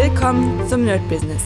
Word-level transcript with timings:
Willkommen 0.00 0.64
zum 0.68 0.84
Nerd 0.84 1.00
Business. 1.08 1.42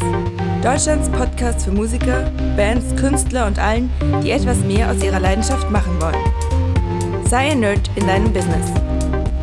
Deutschlands 0.62 1.08
Podcast 1.08 1.64
für 1.64 1.72
Musiker, 1.72 2.30
Bands, 2.54 2.94
Künstler 3.00 3.46
und 3.46 3.58
allen, 3.58 3.90
die 4.22 4.30
etwas 4.30 4.58
mehr 4.58 4.90
aus 4.90 5.02
ihrer 5.02 5.20
Leidenschaft 5.20 5.70
machen 5.70 5.98
wollen. 5.98 7.24
Sei 7.24 7.52
ein 7.52 7.60
Nerd 7.60 7.90
in 7.96 8.06
deinem 8.06 8.30
Business. 8.30 8.70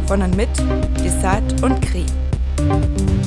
Von 0.06 0.22
und 0.22 0.38
mit 0.38 0.50
Desart 1.04 1.64
und 1.64 1.82
Kri. 1.82 2.06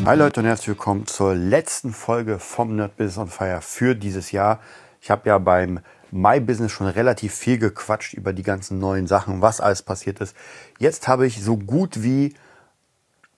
Hi 0.05 0.17
Leute 0.17 0.39
und 0.39 0.47
herzlich 0.47 0.69
willkommen 0.69 1.09
zur 1.09 1.35
letzten 1.35 1.93
Folge 1.93 2.39
vom 2.39 2.77
Nerd 2.77 2.97
Business 2.97 3.19
on 3.19 3.27
Fire 3.27 3.61
für 3.61 3.97
dieses 3.97 4.31
Jahr. 4.31 4.61
Ich 5.01 5.11
habe 5.11 5.29
ja 5.29 5.39
beim 5.39 5.81
My 6.13 6.39
Business 6.39 6.71
schon 6.71 6.87
relativ 6.87 7.35
viel 7.35 7.59
gequatscht 7.59 8.15
über 8.15 8.33
die 8.33 8.45
ganzen 8.45 8.79
neuen 8.79 9.09
Sachen, 9.09 9.43
was 9.43 9.61
alles 9.61 9.83
passiert 9.83 10.21
ist. 10.21 10.37
Jetzt 10.79 11.09
habe 11.09 11.27
ich 11.27 11.43
so 11.43 11.57
gut 11.57 12.05
wie 12.05 12.35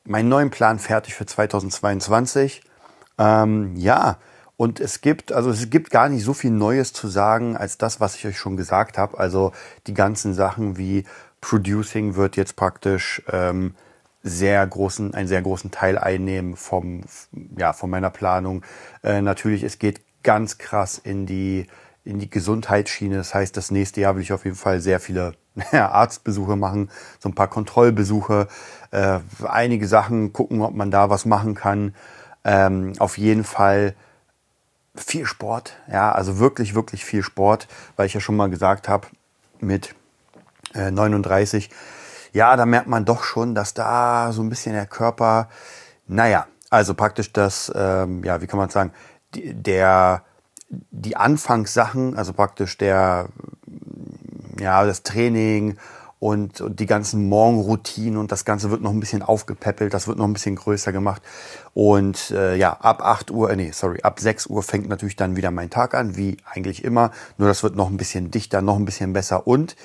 meinen 0.06 0.28
neuen 0.28 0.50
Plan 0.50 0.78
fertig 0.78 1.14
für 1.14 1.26
2022. 1.26 2.62
Ähm, 3.18 3.76
ja, 3.76 4.18
und 4.56 4.80
es 4.80 5.00
gibt, 5.00 5.32
also 5.32 5.50
es 5.50 5.68
gibt 5.70 5.90
gar 5.90 6.08
nicht 6.08 6.24
so 6.24 6.32
viel 6.32 6.50
Neues 6.50 6.92
zu 6.92 7.08
sagen 7.08 7.56
als 7.56 7.78
das, 7.78 8.00
was 8.00 8.14
ich 8.16 8.26
euch 8.26 8.38
schon 8.38 8.56
gesagt 8.56 8.98
habe. 8.98 9.18
Also 9.18 9.52
die 9.86 9.94
ganzen 9.94 10.34
Sachen 10.34 10.76
wie 10.76 11.04
Producing 11.40 12.14
wird 12.14 12.36
jetzt 12.36 12.56
praktisch 12.56 13.22
ähm, 13.30 13.74
sehr 14.22 14.66
großen, 14.66 15.12
einen 15.12 15.28
sehr 15.28 15.42
großen 15.42 15.70
Teil 15.70 15.98
einnehmen 15.98 16.56
vom, 16.56 17.02
ja, 17.58 17.72
von 17.72 17.90
meiner 17.90 18.10
Planung. 18.10 18.64
Äh, 19.02 19.20
natürlich, 19.20 19.62
es 19.64 19.78
geht 19.78 20.00
ganz 20.22 20.56
krass 20.56 20.98
in 20.98 21.26
die, 21.26 21.66
in 22.04 22.18
die 22.18 22.30
Gesundheitsschiene. 22.30 23.16
Das 23.16 23.34
heißt, 23.34 23.56
das 23.56 23.70
nächste 23.70 24.00
Jahr 24.00 24.14
will 24.14 24.22
ich 24.22 24.32
auf 24.32 24.44
jeden 24.44 24.56
Fall 24.56 24.80
sehr 24.80 25.00
viele 25.00 25.34
ja, 25.72 25.90
Arztbesuche 25.90 26.56
machen, 26.56 26.90
so 27.20 27.28
ein 27.28 27.34
paar 27.34 27.48
Kontrollbesuche, 27.48 28.48
äh, 28.90 29.20
einige 29.44 29.86
Sachen 29.86 30.32
gucken, 30.32 30.62
ob 30.62 30.74
man 30.74 30.90
da 30.90 31.10
was 31.10 31.24
machen 31.24 31.54
kann. 31.54 31.94
Ähm, 32.44 32.92
auf 32.98 33.16
jeden 33.16 33.44
Fall 33.44 33.94
viel 34.94 35.26
Sport, 35.26 35.76
ja, 35.90 36.12
also 36.12 36.38
wirklich, 36.38 36.74
wirklich 36.74 37.04
viel 37.04 37.22
Sport, 37.22 37.68
weil 37.96 38.06
ich 38.06 38.14
ja 38.14 38.20
schon 38.20 38.36
mal 38.36 38.50
gesagt 38.50 38.88
habe, 38.88 39.08
mit 39.60 39.94
äh, 40.74 40.90
39, 40.90 41.70
ja, 42.32 42.56
da 42.56 42.66
merkt 42.66 42.88
man 42.88 43.04
doch 43.04 43.24
schon, 43.24 43.54
dass 43.54 43.74
da 43.74 44.32
so 44.32 44.42
ein 44.42 44.48
bisschen 44.48 44.74
der 44.74 44.86
Körper, 44.86 45.48
naja, 46.06 46.46
also 46.70 46.94
praktisch 46.94 47.32
das, 47.32 47.72
ähm, 47.74 48.24
ja, 48.24 48.40
wie 48.40 48.46
kann 48.46 48.58
man 48.58 48.68
sagen, 48.68 48.92
der, 49.34 50.22
die 50.68 51.16
Anfangssachen, 51.16 52.16
also 52.16 52.32
praktisch 52.32 52.76
der, 52.78 53.28
ja, 54.58 54.84
das 54.84 55.02
Training 55.02 55.76
und, 56.24 56.62
und 56.62 56.80
die 56.80 56.86
ganzen 56.86 57.28
Morgenroutinen 57.28 58.18
und 58.18 58.32
das 58.32 58.46
Ganze 58.46 58.70
wird 58.70 58.80
noch 58.80 58.92
ein 58.92 59.00
bisschen 59.00 59.22
aufgepäppelt, 59.22 59.92
das 59.92 60.08
wird 60.08 60.16
noch 60.16 60.24
ein 60.24 60.32
bisschen 60.32 60.56
größer 60.56 60.90
gemacht. 60.90 61.20
Und 61.74 62.30
äh, 62.30 62.56
ja, 62.56 62.72
ab 62.72 63.02
8 63.02 63.30
Uhr, 63.30 63.50
äh, 63.50 63.56
nee, 63.56 63.72
sorry, 63.72 64.00
ab 64.02 64.18
6 64.20 64.46
Uhr 64.46 64.62
fängt 64.62 64.88
natürlich 64.88 65.16
dann 65.16 65.36
wieder 65.36 65.50
mein 65.50 65.68
Tag 65.68 65.92
an, 65.92 66.16
wie 66.16 66.38
eigentlich 66.50 66.82
immer. 66.82 67.10
Nur 67.36 67.48
das 67.48 67.62
wird 67.62 67.76
noch 67.76 67.90
ein 67.90 67.98
bisschen 67.98 68.30
dichter, 68.30 68.62
noch 68.62 68.76
ein 68.76 68.86
bisschen 68.86 69.12
besser. 69.12 69.46
Und 69.46 69.76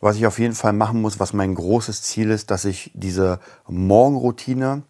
was 0.00 0.14
ich 0.14 0.26
auf 0.28 0.38
jeden 0.38 0.54
Fall 0.54 0.74
machen 0.74 1.00
muss, 1.00 1.18
was 1.18 1.32
mein 1.32 1.56
großes 1.56 2.02
Ziel 2.02 2.30
ist, 2.30 2.52
dass 2.52 2.64
ich 2.64 2.92
diese 2.94 3.40
Morgenroutine, 3.66 4.82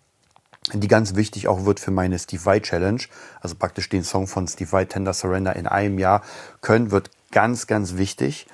die 0.75 0.89
ganz 0.89 1.15
wichtig 1.15 1.49
auch 1.49 1.65
wird 1.65 1.81
für 1.81 1.93
meine 1.93 2.19
Steve 2.19 2.45
Vai 2.45 2.61
Challenge, 2.61 3.01
also 3.41 3.55
praktisch 3.55 3.89
den 3.89 4.05
Song 4.05 4.27
von 4.27 4.47
Steve 4.49 4.73
Vai 4.73 4.85
Tender 4.85 5.15
Surrender 5.15 5.57
in 5.57 5.67
einem 5.67 5.99
Jahr 5.99 6.21
können, 6.61 6.91
wird 6.91 7.11
ganz, 7.31 7.67
ganz 7.67 7.97
wichtig 7.97 8.47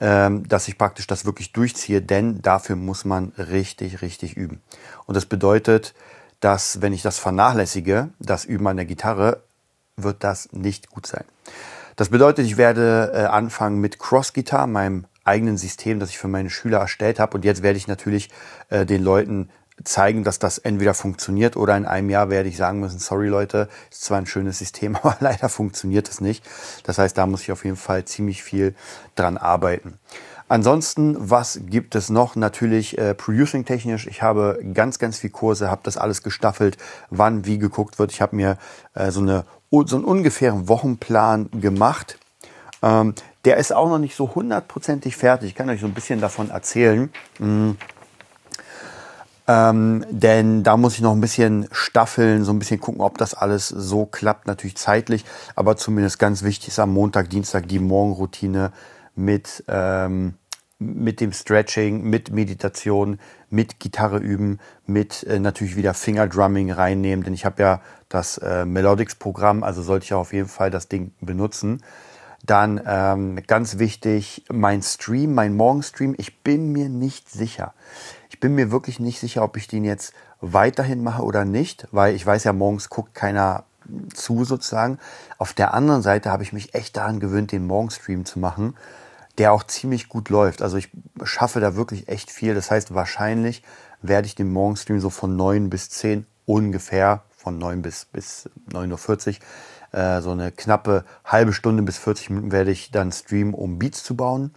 dass 0.00 0.66
ich 0.66 0.78
praktisch 0.78 1.06
das 1.06 1.26
wirklich 1.26 1.52
durchziehe, 1.52 2.00
denn 2.00 2.40
dafür 2.40 2.74
muss 2.74 3.04
man 3.04 3.32
richtig, 3.36 4.00
richtig 4.00 4.34
üben. 4.34 4.62
Und 5.04 5.14
das 5.14 5.26
bedeutet, 5.26 5.94
dass 6.40 6.80
wenn 6.80 6.94
ich 6.94 7.02
das 7.02 7.18
vernachlässige, 7.18 8.08
das 8.18 8.46
Üben 8.46 8.66
an 8.66 8.76
der 8.76 8.86
Gitarre, 8.86 9.42
wird 9.96 10.24
das 10.24 10.50
nicht 10.52 10.90
gut 10.90 11.06
sein. 11.06 11.24
Das 11.96 12.08
bedeutet, 12.08 12.46
ich 12.46 12.56
werde 12.56 13.12
äh, 13.14 13.24
anfangen 13.26 13.78
mit 13.78 13.98
Cross 13.98 14.32
Guitar, 14.32 14.66
meinem 14.66 15.04
eigenen 15.24 15.58
System, 15.58 16.00
das 16.00 16.08
ich 16.08 16.18
für 16.18 16.28
meine 16.28 16.48
Schüler 16.48 16.78
erstellt 16.78 17.20
habe. 17.20 17.36
Und 17.36 17.44
jetzt 17.44 17.62
werde 17.62 17.76
ich 17.76 17.88
natürlich 17.88 18.30
äh, 18.70 18.86
den 18.86 19.02
Leuten 19.02 19.50
zeigen, 19.84 20.24
dass 20.24 20.38
das 20.38 20.58
entweder 20.58 20.94
funktioniert 20.94 21.56
oder 21.56 21.76
in 21.76 21.86
einem 21.86 22.10
Jahr 22.10 22.30
werde 22.30 22.48
ich 22.48 22.56
sagen 22.56 22.80
müssen, 22.80 22.98
sorry 22.98 23.28
Leute, 23.28 23.68
ist 23.90 24.04
zwar 24.04 24.18
ein 24.18 24.26
schönes 24.26 24.58
System, 24.58 24.96
aber 25.02 25.16
leider 25.20 25.48
funktioniert 25.48 26.08
es 26.08 26.20
nicht. 26.20 26.44
Das 26.84 26.98
heißt, 26.98 27.16
da 27.16 27.26
muss 27.26 27.42
ich 27.42 27.52
auf 27.52 27.64
jeden 27.64 27.76
Fall 27.76 28.04
ziemlich 28.04 28.42
viel 28.42 28.74
dran 29.14 29.36
arbeiten. 29.36 29.98
Ansonsten, 30.48 31.16
was 31.18 31.60
gibt 31.66 31.94
es 31.94 32.10
noch? 32.10 32.34
Natürlich 32.34 32.98
äh, 32.98 33.14
Producing 33.14 33.64
technisch. 33.64 34.08
Ich 34.08 34.20
habe 34.20 34.58
ganz, 34.74 34.98
ganz 34.98 35.18
viel 35.18 35.30
Kurse, 35.30 35.70
habe 35.70 35.82
das 35.84 35.96
alles 35.96 36.24
gestaffelt, 36.24 36.76
wann 37.08 37.46
wie 37.46 37.58
geguckt 37.58 38.00
wird. 38.00 38.10
Ich 38.10 38.20
habe 38.20 38.34
mir 38.34 38.58
äh, 38.94 39.12
so, 39.12 39.20
eine, 39.20 39.44
so 39.70 39.94
einen 39.94 40.04
ungefähren 40.04 40.66
Wochenplan 40.66 41.50
gemacht. 41.52 42.18
Ähm, 42.82 43.14
der 43.44 43.58
ist 43.58 43.72
auch 43.72 43.88
noch 43.88 43.98
nicht 43.98 44.16
so 44.16 44.34
hundertprozentig 44.34 45.16
fertig. 45.16 45.50
Ich 45.50 45.54
kann 45.54 45.70
euch 45.70 45.80
so 45.80 45.86
ein 45.86 45.94
bisschen 45.94 46.20
davon 46.20 46.50
erzählen. 46.50 47.10
Hm 47.38 47.76
ähm, 49.50 50.06
denn 50.10 50.62
da 50.62 50.76
muss 50.76 50.94
ich 50.94 51.00
noch 51.00 51.10
ein 51.10 51.20
bisschen 51.20 51.66
staffeln, 51.72 52.44
so 52.44 52.52
ein 52.52 52.60
bisschen 52.60 52.78
gucken, 52.78 53.00
ob 53.00 53.18
das 53.18 53.34
alles 53.34 53.66
so 53.66 54.06
klappt, 54.06 54.46
natürlich 54.46 54.76
zeitlich. 54.76 55.24
Aber 55.56 55.76
zumindest 55.76 56.20
ganz 56.20 56.44
wichtig 56.44 56.68
ist 56.68 56.78
am 56.78 56.92
Montag, 56.92 57.30
Dienstag 57.30 57.66
die 57.66 57.80
Morgenroutine 57.80 58.70
mit, 59.16 59.64
ähm, 59.66 60.34
mit 60.78 61.20
dem 61.20 61.32
Stretching, 61.32 62.04
mit 62.04 62.30
Meditation, 62.30 63.18
mit 63.48 63.80
Gitarre 63.80 64.18
üben, 64.18 64.60
mit 64.86 65.24
äh, 65.24 65.40
natürlich 65.40 65.74
wieder 65.74 65.94
Fingerdrumming 65.94 66.70
reinnehmen, 66.70 67.24
denn 67.24 67.34
ich 67.34 67.44
habe 67.44 67.60
ja 67.60 67.80
das 68.08 68.38
äh, 68.38 68.64
Melodics-Programm, 68.64 69.64
also 69.64 69.82
sollte 69.82 70.04
ich 70.04 70.14
auf 70.14 70.32
jeden 70.32 70.48
Fall 70.48 70.70
das 70.70 70.86
Ding 70.86 71.12
benutzen. 71.20 71.82
Dann 72.44 72.80
ähm, 72.86 73.42
ganz 73.46 73.78
wichtig, 73.78 74.44
mein 74.50 74.82
Stream, 74.82 75.34
mein 75.34 75.54
Morgenstream, 75.54 76.14
ich 76.16 76.42
bin 76.42 76.72
mir 76.72 76.88
nicht 76.88 77.30
sicher. 77.30 77.74
Ich 78.28 78.40
bin 78.40 78.54
mir 78.54 78.70
wirklich 78.70 78.98
nicht 78.98 79.20
sicher, 79.20 79.42
ob 79.42 79.56
ich 79.56 79.68
den 79.68 79.84
jetzt 79.84 80.14
weiterhin 80.40 81.02
mache 81.02 81.22
oder 81.22 81.44
nicht, 81.44 81.86
weil 81.92 82.14
ich 82.14 82.24
weiß 82.24 82.44
ja, 82.44 82.52
morgens 82.52 82.88
guckt 82.88 83.14
keiner 83.14 83.64
zu 84.14 84.44
sozusagen. 84.44 84.98
Auf 85.38 85.52
der 85.52 85.74
anderen 85.74 86.02
Seite 86.02 86.30
habe 86.30 86.42
ich 86.42 86.52
mich 86.52 86.74
echt 86.74 86.96
daran 86.96 87.20
gewöhnt, 87.20 87.52
den 87.52 87.66
Morgenstream 87.66 88.24
zu 88.24 88.38
machen, 88.38 88.76
der 89.38 89.52
auch 89.52 89.64
ziemlich 89.64 90.08
gut 90.08 90.28
läuft. 90.28 90.62
Also 90.62 90.76
ich 90.76 90.90
schaffe 91.24 91.60
da 91.60 91.76
wirklich 91.76 92.08
echt 92.08 92.30
viel. 92.30 92.54
Das 92.54 92.70
heißt, 92.70 92.94
wahrscheinlich 92.94 93.62
werde 94.02 94.26
ich 94.26 94.34
den 94.34 94.52
Morgenstream 94.52 95.00
so 95.00 95.10
von 95.10 95.36
9 95.36 95.70
bis 95.70 95.90
10 95.90 96.26
ungefähr, 96.46 97.22
von 97.30 97.58
9 97.58 97.82
bis, 97.82 98.06
bis 98.06 98.48
9.40 98.72 99.28
Uhr, 99.28 99.34
äh, 99.92 100.20
so 100.20 100.30
eine 100.30 100.52
knappe 100.52 101.04
halbe 101.24 101.52
Stunde 101.52 101.82
bis 101.82 101.98
40 101.98 102.30
Minuten 102.30 102.52
werde 102.52 102.70
ich 102.70 102.90
dann 102.90 103.12
streamen, 103.12 103.54
um 103.54 103.78
Beats 103.78 104.02
zu 104.04 104.16
bauen. 104.16 104.54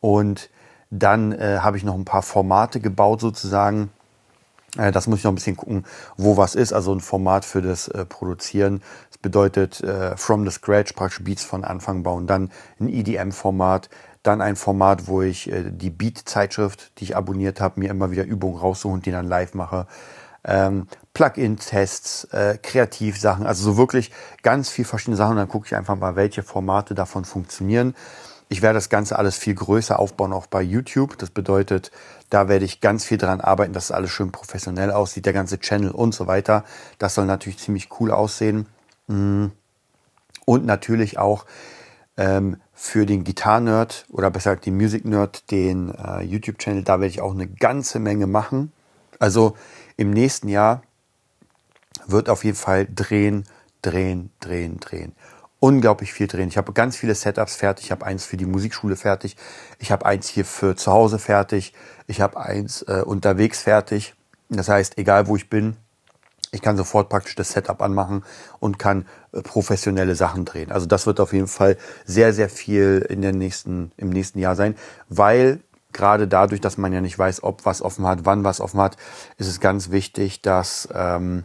Und 0.00 0.50
dann 0.90 1.32
äh, 1.32 1.58
habe 1.60 1.76
ich 1.76 1.84
noch 1.84 1.94
ein 1.94 2.04
paar 2.04 2.22
Formate 2.22 2.80
gebaut 2.80 3.20
sozusagen. 3.20 3.90
Äh, 4.78 4.92
das 4.92 5.06
muss 5.06 5.18
ich 5.18 5.24
noch 5.24 5.32
ein 5.32 5.36
bisschen 5.36 5.56
gucken, 5.56 5.84
wo 6.16 6.36
was 6.36 6.54
ist. 6.54 6.72
Also 6.72 6.92
ein 6.94 7.00
Format 7.00 7.44
für 7.44 7.62
das 7.62 7.88
äh, 7.88 8.04
Produzieren. 8.04 8.82
Das 9.10 9.18
bedeutet 9.18 9.80
äh, 9.82 10.16
from 10.16 10.44
the 10.44 10.50
scratch 10.50 10.92
praktisch 10.92 11.24
Beats 11.24 11.44
von 11.44 11.64
Anfang 11.64 12.02
bauen. 12.02 12.26
Dann 12.26 12.50
ein 12.80 12.88
EDM-Format. 12.88 13.88
Dann 14.22 14.40
ein 14.40 14.56
Format, 14.56 15.06
wo 15.06 15.22
ich 15.22 15.50
äh, 15.50 15.70
die 15.70 15.90
Beat-Zeitschrift, 15.90 16.98
die 16.98 17.04
ich 17.04 17.16
abonniert 17.16 17.60
habe, 17.60 17.80
mir 17.80 17.90
immer 17.90 18.10
wieder 18.10 18.24
Übungen 18.24 18.58
raussuche 18.58 18.94
und 18.94 19.06
die 19.06 19.12
dann 19.12 19.26
live 19.26 19.54
mache. 19.54 19.86
Ähm, 20.46 20.86
Plugin-Tests, 21.12 22.24
äh, 22.32 22.58
Kreativsachen, 22.62 23.46
also 23.46 23.64
so 23.64 23.76
wirklich 23.76 24.12
ganz 24.42 24.70
viel 24.70 24.84
verschiedene 24.84 25.16
Sachen. 25.16 25.32
Und 25.32 25.38
dann 25.38 25.48
gucke 25.48 25.66
ich 25.66 25.74
einfach 25.74 25.96
mal, 25.96 26.16
welche 26.16 26.42
Formate 26.42 26.94
davon 26.94 27.24
funktionieren. 27.24 27.94
Ich 28.48 28.62
werde 28.62 28.76
das 28.76 28.88
Ganze 28.88 29.18
alles 29.18 29.36
viel 29.36 29.54
größer 29.54 29.98
aufbauen, 29.98 30.32
auch 30.32 30.46
bei 30.46 30.62
YouTube. 30.62 31.18
Das 31.18 31.30
bedeutet, 31.30 31.90
da 32.30 32.48
werde 32.48 32.64
ich 32.64 32.80
ganz 32.80 33.04
viel 33.04 33.18
dran 33.18 33.40
arbeiten, 33.40 33.72
dass 33.72 33.90
alles 33.90 34.10
schön 34.10 34.30
professionell 34.30 34.92
aussieht, 34.92 35.26
der 35.26 35.32
ganze 35.32 35.58
Channel 35.58 35.90
und 35.90 36.14
so 36.14 36.26
weiter. 36.26 36.64
Das 36.98 37.14
soll 37.14 37.26
natürlich 37.26 37.58
ziemlich 37.58 37.88
cool 37.98 38.12
aussehen. 38.12 38.66
Mm. 39.08 39.46
Und 40.44 40.64
natürlich 40.64 41.18
auch 41.18 41.44
ähm, 42.16 42.58
für 42.72 43.04
den 43.04 43.24
Gitarre-Nerd 43.24 44.06
oder 44.10 44.30
besser 44.30 44.50
gesagt 44.50 44.66
den 44.66 44.76
Music-Nerd, 44.76 45.50
den 45.50 45.92
äh, 45.92 46.22
YouTube-Channel, 46.22 46.84
da 46.84 47.00
werde 47.00 47.08
ich 47.08 47.20
auch 47.20 47.32
eine 47.32 47.48
ganze 47.48 47.98
Menge 47.98 48.28
machen. 48.28 48.70
Also 49.18 49.56
im 49.96 50.10
nächsten 50.10 50.48
Jahr 50.48 50.82
wird 52.06 52.28
auf 52.28 52.44
jeden 52.44 52.56
Fall 52.56 52.86
drehen, 52.86 53.44
drehen, 53.82 54.30
drehen, 54.40 54.78
drehen 54.78 55.14
unglaublich 55.58 56.12
viel 56.12 56.26
drehen. 56.26 56.48
Ich 56.48 56.56
habe 56.56 56.72
ganz 56.72 56.96
viele 56.96 57.14
Setups 57.14 57.56
fertig. 57.56 57.86
Ich 57.86 57.90
habe 57.90 58.04
eins 58.04 58.24
für 58.24 58.36
die 58.36 58.46
Musikschule 58.46 58.96
fertig. 58.96 59.36
Ich 59.78 59.90
habe 59.90 60.06
eins 60.06 60.28
hier 60.28 60.44
für 60.44 60.76
zu 60.76 60.92
Hause 60.92 61.18
fertig. 61.18 61.72
Ich 62.06 62.20
habe 62.20 62.38
eins 62.38 62.82
äh, 62.82 63.02
unterwegs 63.04 63.62
fertig. 63.62 64.14
Das 64.48 64.68
heißt, 64.68 64.98
egal 64.98 65.26
wo 65.26 65.36
ich 65.36 65.48
bin, 65.48 65.76
ich 66.52 66.62
kann 66.62 66.76
sofort 66.76 67.08
praktisch 67.08 67.34
das 67.34 67.50
Setup 67.50 67.82
anmachen 67.82 68.24
und 68.60 68.78
kann 68.78 69.06
äh, 69.32 69.42
professionelle 69.42 70.14
Sachen 70.14 70.44
drehen. 70.44 70.70
Also 70.70 70.86
das 70.86 71.06
wird 71.06 71.20
auf 71.20 71.32
jeden 71.32 71.48
Fall 71.48 71.76
sehr, 72.04 72.32
sehr 72.32 72.48
viel 72.48 73.04
in 73.08 73.22
der 73.22 73.32
nächsten, 73.32 73.92
im 73.96 74.10
nächsten 74.10 74.38
Jahr 74.38 74.56
sein, 74.56 74.76
weil 75.08 75.60
gerade 75.92 76.28
dadurch, 76.28 76.60
dass 76.60 76.78
man 76.78 76.92
ja 76.92 77.00
nicht 77.00 77.18
weiß, 77.18 77.42
ob 77.42 77.64
was 77.64 77.82
offen 77.82 78.06
hat, 78.06 78.24
wann 78.24 78.44
was 78.44 78.60
offen 78.60 78.80
hat, 78.80 78.96
ist 79.38 79.48
es 79.48 79.60
ganz 79.60 79.90
wichtig, 79.90 80.42
dass 80.42 80.88
ähm, 80.94 81.44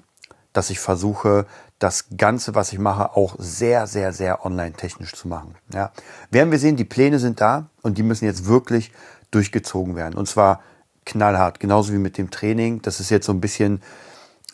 dass 0.54 0.70
ich 0.70 0.80
versuche, 0.80 1.46
das 1.80 2.06
Ganze, 2.16 2.54
was 2.54 2.74
ich 2.74 2.80
mache, 2.80 3.16
auch 3.16 3.36
sehr, 3.40 3.88
sehr, 3.88 4.14
sehr 4.14 4.46
online-technisch 4.46 5.14
zu 5.14 5.28
machen. 5.28 5.56
Ja. 5.74 5.92
Werden 6.30 6.52
wir 6.52 6.60
sehen, 6.60 6.76
die 6.76 6.86
Pläne 6.86 7.20
sind 7.20 7.42
da 7.42 7.70
und 7.82 7.98
die 7.98 8.04
müssen 8.04 8.26
jetzt 8.26 8.46
wirklich 8.46 8.92
durchgezogen 9.32 9.96
werden. 9.96 10.16
Und 10.16 10.28
zwar 10.28 10.62
knallhart, 11.06 11.60
genauso 11.60 11.94
wie 11.94 11.98
mit 11.98 12.18
dem 12.18 12.30
Training. 12.30 12.82
Das 12.82 13.00
ist 13.00 13.10
jetzt 13.10 13.26
so 13.26 13.32
ein 13.32 13.42
bisschen 13.42 13.82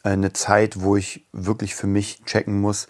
äh, 0.03 0.09
eine 0.09 0.33
Zeit, 0.33 0.81
wo 0.81 0.95
ich 0.95 1.25
wirklich 1.33 1.75
für 1.75 1.87
mich 1.87 2.23
checken 2.25 2.61
muss, 2.61 2.87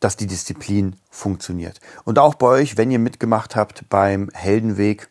dass 0.00 0.16
die 0.16 0.26
Disziplin 0.26 0.96
funktioniert. 1.10 1.80
Und 2.02 2.18
auch 2.18 2.34
bei 2.34 2.46
euch, 2.46 2.76
wenn 2.76 2.90
ihr 2.90 2.98
mitgemacht 2.98 3.54
habt 3.54 3.88
beim 3.88 4.30
Heldenweg, 4.32 5.08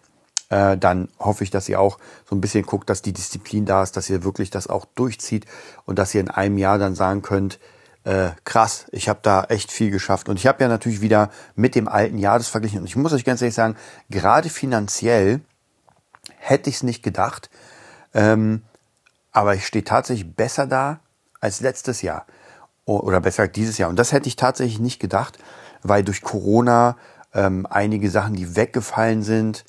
äh, 0.51 0.77
dann 0.77 1.07
hoffe 1.17 1.45
ich, 1.45 1.49
dass 1.49 1.69
ihr 1.69 1.79
auch 1.79 1.97
so 2.29 2.35
ein 2.35 2.41
bisschen 2.41 2.65
guckt, 2.65 2.89
dass 2.89 3.01
die 3.01 3.13
Disziplin 3.13 3.65
da 3.65 3.81
ist, 3.83 3.95
dass 3.95 4.09
ihr 4.09 4.25
wirklich 4.25 4.49
das 4.49 4.67
auch 4.67 4.85
durchzieht 4.95 5.45
und 5.85 5.97
dass 5.97 6.13
ihr 6.13 6.19
in 6.19 6.29
einem 6.29 6.57
Jahr 6.57 6.77
dann 6.77 6.93
sagen 6.93 7.21
könnt, 7.21 7.57
äh, 8.03 8.31
krass, 8.43 8.85
ich 8.91 9.07
habe 9.07 9.19
da 9.23 9.45
echt 9.45 9.71
viel 9.71 9.91
geschafft. 9.91 10.27
Und 10.27 10.37
ich 10.37 10.47
habe 10.47 10.61
ja 10.61 10.67
natürlich 10.67 10.99
wieder 10.99 11.29
mit 11.55 11.73
dem 11.73 11.87
alten 11.87 12.17
Jahr 12.17 12.37
das 12.37 12.49
verglichen. 12.49 12.79
Und 12.79 12.85
ich 12.85 12.97
muss 12.97 13.13
euch 13.13 13.23
ganz 13.23 13.41
ehrlich 13.41 13.55
sagen, 13.55 13.77
gerade 14.09 14.49
finanziell 14.49 15.39
hätte 16.37 16.69
ich 16.69 16.77
es 16.77 16.83
nicht 16.83 17.01
gedacht. 17.01 17.49
Ähm, 18.13 18.63
aber 19.31 19.55
ich 19.55 19.65
stehe 19.65 19.85
tatsächlich 19.85 20.35
besser 20.35 20.67
da 20.67 20.99
als 21.39 21.61
letztes 21.61 22.01
Jahr. 22.01 22.25
Oder 22.83 23.21
besser 23.21 23.47
dieses 23.47 23.77
Jahr. 23.77 23.89
Und 23.89 23.95
das 23.97 24.11
hätte 24.11 24.27
ich 24.27 24.35
tatsächlich 24.35 24.79
nicht 24.79 24.99
gedacht, 24.99 25.37
weil 25.81 26.03
durch 26.03 26.21
Corona 26.21 26.97
ähm, 27.33 27.65
einige 27.69 28.09
Sachen, 28.09 28.33
die 28.33 28.57
weggefallen 28.57 29.23
sind, 29.23 29.63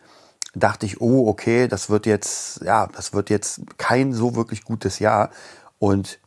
dachte 0.54 0.87
ich, 0.87 1.00
oh, 1.00 1.28
okay, 1.28 1.69
das 1.69 1.90
wird 1.90 2.06
jetzt, 2.06 2.62
ja, 2.62 2.87
das 2.88 3.12
wird 3.12 3.31
jetzt 3.31 3.62
kein 3.78 4.12
so 4.12 4.37
wirklich 4.37 4.64
gutes 4.64 4.99
Jahr. 4.99 5.31
Und 5.78 6.19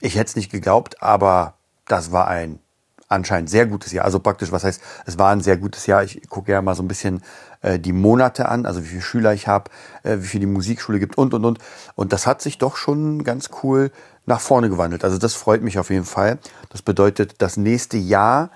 ich 0.00 0.14
hätte 0.14 0.28
es 0.30 0.36
nicht 0.36 0.50
geglaubt, 0.50 1.02
aber 1.02 1.54
das 1.86 2.12
war 2.12 2.28
ein 2.28 2.60
anscheinend 3.08 3.50
sehr 3.50 3.66
gutes 3.66 3.92
Jahr. 3.92 4.04
Also 4.04 4.20
praktisch, 4.20 4.52
was 4.52 4.64
heißt, 4.64 4.80
es 5.06 5.18
war 5.18 5.30
ein 5.30 5.40
sehr 5.40 5.56
gutes 5.56 5.86
Jahr. 5.86 6.04
Ich 6.04 6.28
gucke 6.28 6.52
ja 6.52 6.60
mal 6.62 6.74
so 6.74 6.82
ein 6.82 6.88
bisschen 6.88 7.22
äh, 7.62 7.78
die 7.78 7.92
Monate 7.92 8.48
an, 8.48 8.66
also 8.66 8.82
wie 8.82 8.88
viele 8.88 9.02
Schüler 9.02 9.32
ich 9.32 9.48
habe, 9.48 9.70
äh, 10.02 10.18
wie 10.18 10.26
viel 10.26 10.40
die 10.40 10.46
Musikschule 10.46 10.98
gibt 10.98 11.16
und 11.16 11.34
und 11.34 11.44
und. 11.44 11.58
Und 11.94 12.12
das 12.12 12.26
hat 12.26 12.42
sich 12.42 12.58
doch 12.58 12.76
schon 12.76 13.24
ganz 13.24 13.48
cool 13.62 13.90
nach 14.26 14.40
vorne 14.40 14.68
gewandelt. 14.68 15.04
Also 15.04 15.18
das 15.18 15.34
freut 15.34 15.62
mich 15.62 15.78
auf 15.78 15.90
jeden 15.90 16.04
Fall. 16.04 16.38
Das 16.68 16.82
bedeutet, 16.82 17.36
das 17.38 17.56
nächste 17.56 17.96
Jahr 17.96 18.50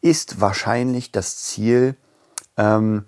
ist 0.00 0.40
wahrscheinlich 0.40 1.12
das 1.12 1.36
Ziel. 1.36 1.96
Ähm, 2.56 3.04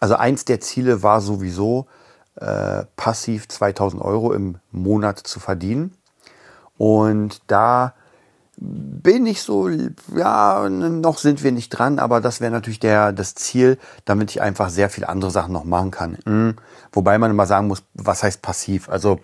also 0.00 0.16
eins 0.16 0.44
der 0.44 0.60
Ziele 0.60 1.02
war 1.02 1.20
sowieso 1.20 1.86
äh, 2.36 2.84
passiv 2.96 3.48
2000 3.48 4.02
Euro 4.02 4.32
im 4.32 4.58
Monat 4.72 5.18
zu 5.18 5.40
verdienen. 5.40 5.94
Und 6.78 7.42
da 7.46 7.94
bin 8.56 9.26
ich 9.26 9.42
so, 9.42 9.68
ja, 10.14 10.68
noch 10.68 11.18
sind 11.18 11.42
wir 11.42 11.52
nicht 11.52 11.70
dran, 11.70 11.98
aber 11.98 12.20
das 12.20 12.40
wäre 12.40 12.52
natürlich 12.52 12.80
der, 12.80 13.12
das 13.12 13.34
Ziel, 13.34 13.78
damit 14.04 14.30
ich 14.30 14.42
einfach 14.42 14.68
sehr 14.68 14.90
viele 14.90 15.08
andere 15.08 15.30
Sachen 15.30 15.52
noch 15.52 15.64
machen 15.64 15.90
kann. 15.90 16.18
Mhm. 16.26 16.56
Wobei 16.92 17.18
man 17.18 17.30
immer 17.30 17.46
sagen 17.46 17.68
muss, 17.68 17.82
was 17.94 18.22
heißt 18.22 18.42
passiv? 18.42 18.88
Also 18.88 19.20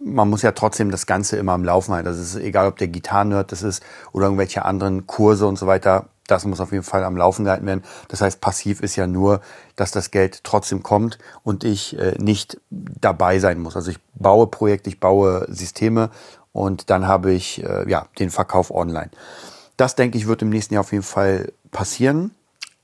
man 0.00 0.28
muss 0.28 0.42
ja 0.42 0.52
trotzdem 0.52 0.90
das 0.90 1.06
Ganze 1.06 1.36
immer 1.36 1.52
am 1.52 1.64
Laufen 1.64 1.92
halten. 1.92 2.06
Das 2.06 2.18
ist 2.18 2.36
egal, 2.36 2.66
ob 2.66 2.78
der 2.78 2.88
Gitarrenhirt 2.88 3.52
das 3.52 3.62
ist 3.62 3.82
oder 4.12 4.26
irgendwelche 4.26 4.64
anderen 4.64 5.06
Kurse 5.06 5.46
und 5.46 5.58
so 5.58 5.66
weiter. 5.66 6.06
Das 6.26 6.44
muss 6.44 6.60
auf 6.60 6.72
jeden 6.72 6.84
Fall 6.84 7.04
am 7.04 7.16
Laufen 7.16 7.44
gehalten 7.44 7.66
werden. 7.66 7.84
Das 8.08 8.20
heißt, 8.20 8.40
passiv 8.40 8.80
ist 8.80 8.96
ja 8.96 9.06
nur, 9.06 9.40
dass 9.76 9.90
das 9.90 10.10
Geld 10.10 10.42
trotzdem 10.44 10.82
kommt 10.82 11.18
und 11.42 11.64
ich 11.64 11.98
äh, 11.98 12.16
nicht 12.18 12.60
dabei 12.70 13.38
sein 13.38 13.60
muss. 13.60 13.76
Also 13.76 13.90
ich 13.90 13.98
baue 14.14 14.46
Projekte, 14.48 14.90
ich 14.90 15.00
baue 15.00 15.46
Systeme 15.48 16.10
und 16.52 16.90
dann 16.90 17.06
habe 17.06 17.32
ich 17.32 17.62
äh, 17.62 17.88
ja 17.88 18.06
den 18.18 18.30
Verkauf 18.30 18.70
online. 18.70 19.10
Das 19.76 19.94
denke 19.94 20.18
ich 20.18 20.26
wird 20.26 20.42
im 20.42 20.48
nächsten 20.48 20.74
Jahr 20.74 20.80
auf 20.80 20.92
jeden 20.92 21.04
Fall 21.04 21.52
passieren. 21.70 22.34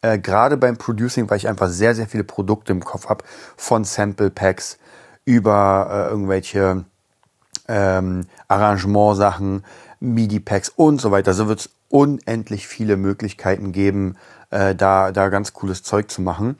Äh, 0.02 0.18
Gerade 0.18 0.56
beim 0.56 0.76
Producing, 0.76 1.30
weil 1.30 1.38
ich 1.38 1.48
einfach 1.48 1.68
sehr, 1.68 1.94
sehr 1.94 2.06
viele 2.06 2.24
Produkte 2.24 2.72
im 2.72 2.84
Kopf 2.84 3.08
habe, 3.08 3.24
von 3.56 3.84
Sample 3.84 4.30
Packs 4.30 4.78
über 5.24 5.88
äh, 5.90 6.10
irgendwelche 6.10 6.84
ähm, 7.68 8.26
Arrangementsachen, 8.48 9.64
MIDI-Packs 10.00 10.70
und 10.70 11.00
so 11.00 11.10
weiter. 11.10 11.32
So 11.32 11.48
wird 11.48 11.60
es 11.60 11.70
unendlich 11.92 12.66
viele 12.66 12.96
Möglichkeiten 12.96 13.72
geben, 13.72 14.16
äh, 14.50 14.74
da, 14.74 15.12
da 15.12 15.28
ganz 15.28 15.52
cooles 15.52 15.82
Zeug 15.82 16.10
zu 16.10 16.22
machen. 16.22 16.58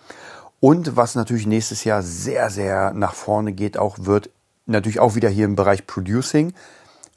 Und 0.61 0.94
was 0.96 1.14
natürlich 1.14 1.46
nächstes 1.46 1.84
Jahr 1.84 2.02
sehr, 2.02 2.50
sehr 2.50 2.93
nach 2.93 3.14
vorne 3.14 3.52
geht, 3.52 3.79
auch 3.79 3.96
wird 4.00 4.31
natürlich 4.67 5.00
auch 5.00 5.14
wieder 5.14 5.29
hier 5.29 5.46
im 5.46 5.56
Bereich 5.56 5.87
Producing 5.87 6.52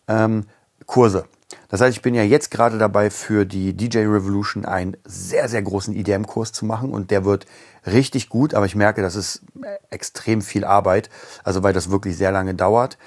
ähm, 0.08 0.46
Kurse. 0.86 1.26
Das 1.68 1.82
heißt, 1.82 1.96
ich 1.96 2.02
bin 2.02 2.16
ja 2.16 2.24
jetzt 2.24 2.52
gerade 2.52 2.78
dabei, 2.78 3.10
für 3.10 3.46
die 3.46 3.74
DJ 3.74 4.00
Revolution 4.00 4.66
einen 4.66 4.98
sehr, 5.04 5.50
sehr 5.50 5.62
großen 5.62 5.96
EDM-Kurs 5.96 6.54
zu 6.54 6.66
machen 6.66 6.92
und 6.92 7.12
der 7.12 7.26
wird 7.26 7.46
richtig 7.86 8.30
gut, 8.30 8.54
aber 8.54 8.66
ich 8.66 8.76
merke, 8.76 9.02
das 9.02 9.16
ist 9.16 9.42
extrem 9.90 10.42
viel 10.42 10.64
Arbeit, 10.64 11.10
also 11.44 11.64
weil 11.64 11.74
das 11.74 11.92
wirklich 11.92 12.18
sehr 12.18 12.32
lange 12.32 12.56
dauert. 12.56 12.98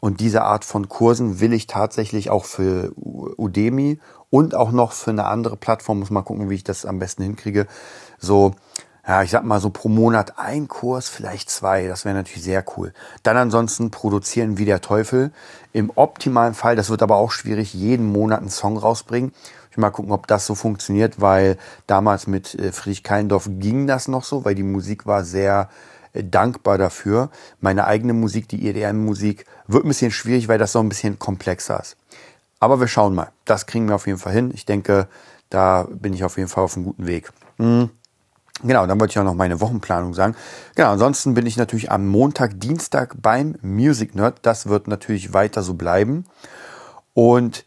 Und 0.00 0.20
diese 0.20 0.42
Art 0.42 0.64
von 0.64 0.88
Kursen 0.88 1.40
will 1.40 1.52
ich 1.52 1.66
tatsächlich 1.66 2.30
auch 2.30 2.44
für 2.44 2.92
Udemy 2.96 3.98
und 4.30 4.54
auch 4.54 4.72
noch 4.72 4.92
für 4.92 5.10
eine 5.10 5.26
andere 5.26 5.56
Plattform, 5.56 6.00
muss 6.00 6.10
mal 6.10 6.22
gucken, 6.22 6.50
wie 6.50 6.56
ich 6.56 6.64
das 6.64 6.84
am 6.84 6.98
besten 6.98 7.22
hinkriege, 7.22 7.66
so 8.18 8.54
ja, 9.08 9.22
ich 9.22 9.30
sag 9.30 9.42
mal 9.42 9.58
so 9.58 9.70
pro 9.70 9.88
Monat 9.88 10.34
ein 10.36 10.68
Kurs, 10.68 11.08
vielleicht 11.08 11.48
zwei. 11.48 11.86
Das 11.86 12.04
wäre 12.04 12.14
natürlich 12.14 12.44
sehr 12.44 12.62
cool. 12.76 12.92
Dann 13.22 13.38
ansonsten 13.38 13.90
produzieren 13.90 14.58
wie 14.58 14.66
der 14.66 14.82
Teufel. 14.82 15.32
Im 15.72 15.90
optimalen 15.94 16.52
Fall, 16.52 16.76
das 16.76 16.90
wird 16.90 17.02
aber 17.02 17.16
auch 17.16 17.30
schwierig, 17.30 17.72
jeden 17.72 18.04
Monat 18.04 18.40
einen 18.40 18.50
Song 18.50 18.76
rausbringen. 18.76 19.32
Ich 19.70 19.78
mal 19.78 19.88
gucken, 19.90 20.12
ob 20.12 20.26
das 20.26 20.44
so 20.44 20.54
funktioniert, 20.54 21.22
weil 21.22 21.56
damals 21.86 22.26
mit 22.26 22.54
äh, 22.54 22.70
Friedrich 22.70 23.02
Keindorf 23.02 23.48
ging 23.48 23.86
das 23.86 24.08
noch 24.08 24.24
so, 24.24 24.44
weil 24.44 24.54
die 24.54 24.62
Musik 24.62 25.06
war 25.06 25.24
sehr 25.24 25.70
äh, 26.12 26.22
dankbar 26.22 26.76
dafür. 26.76 27.30
Meine 27.60 27.86
eigene 27.86 28.12
Musik, 28.12 28.46
die 28.48 28.68
EDM-Musik, 28.68 29.46
wird 29.66 29.86
ein 29.86 29.88
bisschen 29.88 30.10
schwierig, 30.10 30.48
weil 30.48 30.58
das 30.58 30.72
so 30.72 30.80
ein 30.80 30.88
bisschen 30.90 31.18
komplexer 31.18 31.80
ist. 31.80 31.96
Aber 32.60 32.80
wir 32.80 32.88
schauen 32.88 33.14
mal. 33.14 33.30
Das 33.44 33.66
kriegen 33.66 33.88
wir 33.88 33.94
auf 33.94 34.06
jeden 34.06 34.18
Fall 34.18 34.32
hin. 34.32 34.50
Ich 34.52 34.66
denke, 34.66 35.08
da 35.50 35.86
bin 35.90 36.12
ich 36.12 36.24
auf 36.24 36.36
jeden 36.36 36.48
Fall 36.48 36.64
auf 36.64 36.76
einem 36.76 36.86
guten 36.86 37.06
Weg. 37.06 37.32
Mhm. 37.58 37.90
Genau, 38.64 38.86
dann 38.86 38.98
wollte 38.98 39.12
ich 39.12 39.18
auch 39.18 39.24
noch 39.24 39.34
meine 39.34 39.60
Wochenplanung 39.60 40.14
sagen. 40.14 40.34
Genau, 40.74 40.90
ansonsten 40.90 41.34
bin 41.34 41.46
ich 41.46 41.56
natürlich 41.56 41.92
am 41.92 42.08
Montag, 42.08 42.58
Dienstag 42.58 43.14
beim 43.22 43.56
Music 43.62 44.16
Nerd. 44.16 44.40
Das 44.42 44.66
wird 44.66 44.88
natürlich 44.88 45.32
weiter 45.32 45.62
so 45.62 45.74
bleiben. 45.74 46.24
Und 47.14 47.64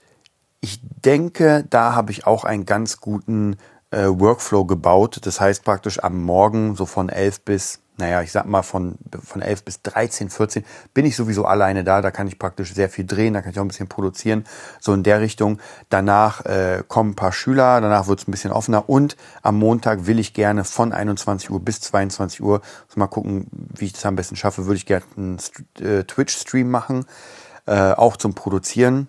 ich 0.60 0.82
denke, 0.82 1.66
da 1.70 1.96
habe 1.96 2.12
ich 2.12 2.28
auch 2.28 2.44
einen 2.44 2.66
ganz 2.66 3.00
guten 3.00 3.56
äh, 3.92 4.08
Workflow 4.08 4.66
gebaut. 4.66 5.20
Das 5.24 5.40
heißt 5.40 5.64
praktisch 5.64 6.04
am 6.04 6.22
Morgen 6.22 6.76
so 6.76 6.86
von 6.86 7.08
11 7.08 7.42
bis 7.42 7.80
naja, 8.02 8.22
ich 8.22 8.32
sag 8.32 8.46
mal 8.46 8.64
von, 8.64 8.96
von 9.24 9.42
11 9.42 9.64
bis 9.64 9.82
13, 9.84 10.30
14 10.30 10.66
bin 10.94 11.06
ich 11.06 11.16
sowieso 11.16 11.46
alleine 11.46 11.84
da. 11.84 12.02
Da 12.02 12.12
kann 12.12 12.28
ich 12.28 12.40
praktisch 12.40 12.74
sehr 12.74 12.90
viel 12.90 13.06
drehen, 13.06 13.34
da 13.34 13.42
kann 13.42 13.52
ich 13.52 13.60
auch 13.60 13.64
ein 13.64 13.68
bisschen 13.68 13.88
produzieren, 13.88 14.46
so 14.80 14.94
in 14.94 15.04
der 15.04 15.22
Richtung. 15.22 15.60
Danach 15.90 16.44
äh, 16.46 16.84
kommen 16.88 17.12
ein 17.12 17.16
paar 17.16 17.32
Schüler, 17.32 17.80
danach 17.80 18.08
wird 18.08 18.20
es 18.20 18.28
ein 18.28 18.32
bisschen 18.32 18.52
offener 18.52 18.90
und 18.90 19.16
am 19.44 19.58
Montag 19.60 20.08
will 20.08 20.20
ich 20.20 20.34
gerne 20.34 20.64
von 20.64 20.92
21 20.92 21.52
Uhr 21.52 21.60
bis 21.60 21.80
22 21.82 22.42
Uhr, 22.42 22.62
muss 22.88 22.98
mal 22.98 23.08
gucken, 23.08 23.48
wie 23.52 23.86
ich 23.86 23.94
das 23.94 24.06
am 24.06 24.16
besten 24.16 24.36
schaffe, 24.36 24.66
würde 24.66 24.78
ich 24.78 24.88
gerne 24.88 25.06
einen 25.16 25.38
äh, 25.80 26.04
Twitch-Stream 26.04 26.70
machen, 26.70 27.06
äh, 27.68 27.92
auch 27.92 28.18
zum 28.18 28.34
Produzieren. 28.34 29.08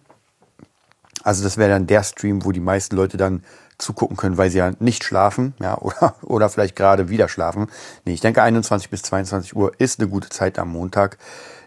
Also 1.24 1.42
das 1.44 1.56
wäre 1.56 1.70
dann 1.70 1.86
der 1.86 2.02
Stream, 2.02 2.44
wo 2.44 2.52
die 2.52 2.60
meisten 2.60 2.96
Leute 2.96 3.16
dann 3.16 3.42
zugucken 3.82 4.16
können, 4.16 4.38
weil 4.38 4.50
sie 4.50 4.58
ja 4.58 4.72
nicht 4.78 5.04
schlafen, 5.04 5.54
ja, 5.60 5.78
oder, 5.80 6.14
oder 6.22 6.48
vielleicht 6.48 6.76
gerade 6.76 7.08
wieder 7.08 7.28
schlafen. 7.28 7.68
Nee, 8.04 8.14
ich 8.14 8.20
denke 8.20 8.42
21 8.42 8.90
bis 8.90 9.02
22 9.02 9.54
Uhr 9.56 9.72
ist 9.78 10.00
eine 10.00 10.08
gute 10.08 10.28
Zeit 10.28 10.58
am 10.58 10.70
Montag. 10.70 11.18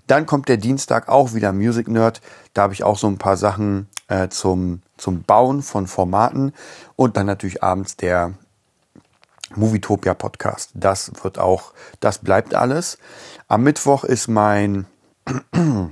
Dann 0.08 0.26
kommt 0.26 0.50
der 0.50 0.58
Dienstag 0.58 1.10
auch 1.10 1.34
wieder 1.34 1.52
Music 1.52 1.88
Nerd. 1.88 2.22
Da 2.54 2.64
habe 2.64 2.74
ich 2.74 2.84
auch 2.84 2.98
so 2.98 3.08
ein 3.08 3.18
paar 3.18 3.38
Sachen 3.38 3.88
äh, 4.08 4.30
zum, 4.30 4.82
zum 4.98 5.24
Bauen 5.24 5.64
von 5.64 5.88
Formaten 5.88 6.54
und 6.96 7.18
dann 7.18 7.26
natürlich 7.26 7.64
abends 7.64 7.96
der 7.98 8.34
Movietopia 9.56 10.14
Podcast. 10.14 10.72
Das 10.74 11.12
wird 11.24 11.40
auch, 11.40 11.74
das 12.00 12.20
bleibt 12.20 12.54
alles. 12.54 12.98
Am 13.48 13.64
Mittwoch 13.64 14.04
ist 14.04 14.28
mein, 14.28 14.86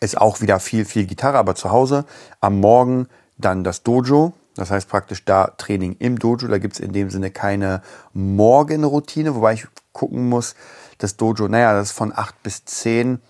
ist 0.00 0.18
auch 0.18 0.40
wieder 0.40 0.60
viel, 0.60 0.84
viel 0.84 1.06
Gitarre, 1.06 1.38
aber 1.38 1.54
zu 1.54 1.70
Hause. 1.70 2.04
Am 2.40 2.60
Morgen 2.60 3.08
dann 3.36 3.64
das 3.64 3.82
Dojo. 3.82 4.32
Das 4.58 4.70
heißt 4.70 4.88
praktisch 4.88 5.24
da 5.24 5.48
Training 5.56 5.96
im 5.98 6.18
Dojo. 6.18 6.48
Da 6.48 6.58
gibt 6.58 6.74
es 6.74 6.80
in 6.80 6.92
dem 6.92 7.10
Sinne 7.10 7.30
keine 7.30 7.82
Morgenroutine, 8.12 9.34
wobei 9.34 9.54
ich 9.54 9.66
gucken 9.92 10.28
muss, 10.28 10.54
das 10.98 11.16
Dojo, 11.16 11.48
naja, 11.48 11.72
das 11.72 11.88
ist 11.88 11.96
von 11.96 12.12
8 12.14 12.42
bis 12.42 12.64
10. 12.64 13.20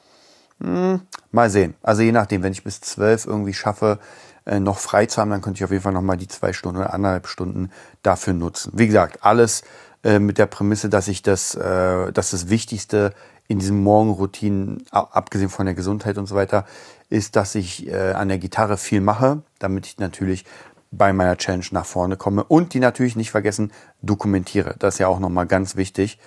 Hm, 0.60 1.00
mal 1.30 1.50
sehen. 1.50 1.74
Also 1.82 2.02
je 2.02 2.12
nachdem, 2.12 2.42
wenn 2.42 2.52
ich 2.52 2.64
bis 2.64 2.80
12 2.80 3.26
irgendwie 3.26 3.54
schaffe, 3.54 3.98
äh, 4.44 4.58
noch 4.58 4.78
frei 4.78 5.06
zu 5.06 5.20
haben, 5.20 5.30
dann 5.30 5.42
könnte 5.42 5.58
ich 5.58 5.64
auf 5.64 5.70
jeden 5.70 5.82
Fall 5.82 5.92
nochmal 5.92 6.16
die 6.16 6.28
zwei 6.28 6.52
Stunden 6.52 6.78
oder 6.78 6.94
anderthalb 6.94 7.28
Stunden 7.28 7.70
dafür 8.02 8.32
nutzen. 8.32 8.72
Wie 8.74 8.86
gesagt, 8.86 9.22
alles 9.22 9.62
äh, 10.02 10.18
mit 10.18 10.38
der 10.38 10.46
Prämisse, 10.46 10.88
dass 10.88 11.06
ich 11.08 11.22
das, 11.22 11.54
äh, 11.54 12.12
dass 12.12 12.30
das 12.30 12.48
Wichtigste 12.48 13.12
in 13.46 13.58
diesen 13.58 13.82
Morgenroutinen, 13.82 14.84
abgesehen 14.90 15.48
von 15.48 15.66
der 15.66 15.74
Gesundheit 15.74 16.18
und 16.18 16.26
so 16.26 16.34
weiter, 16.34 16.66
ist, 17.08 17.36
dass 17.36 17.54
ich 17.54 17.88
äh, 17.88 18.12
an 18.12 18.28
der 18.28 18.38
Gitarre 18.38 18.76
viel 18.76 19.00
mache, 19.00 19.42
damit 19.58 19.86
ich 19.86 19.98
natürlich 19.98 20.44
bei 20.90 21.12
meiner 21.12 21.36
Challenge 21.36 21.66
nach 21.72 21.86
vorne 21.86 22.16
komme 22.16 22.44
und 22.44 22.74
die 22.74 22.80
natürlich 22.80 23.16
nicht 23.16 23.30
vergessen 23.30 23.72
dokumentiere. 24.02 24.74
Das 24.78 24.94
ist 24.94 24.98
ja 24.98 25.08
auch 25.08 25.18
nochmal 25.18 25.46
ganz 25.46 25.76
wichtig, 25.76 26.18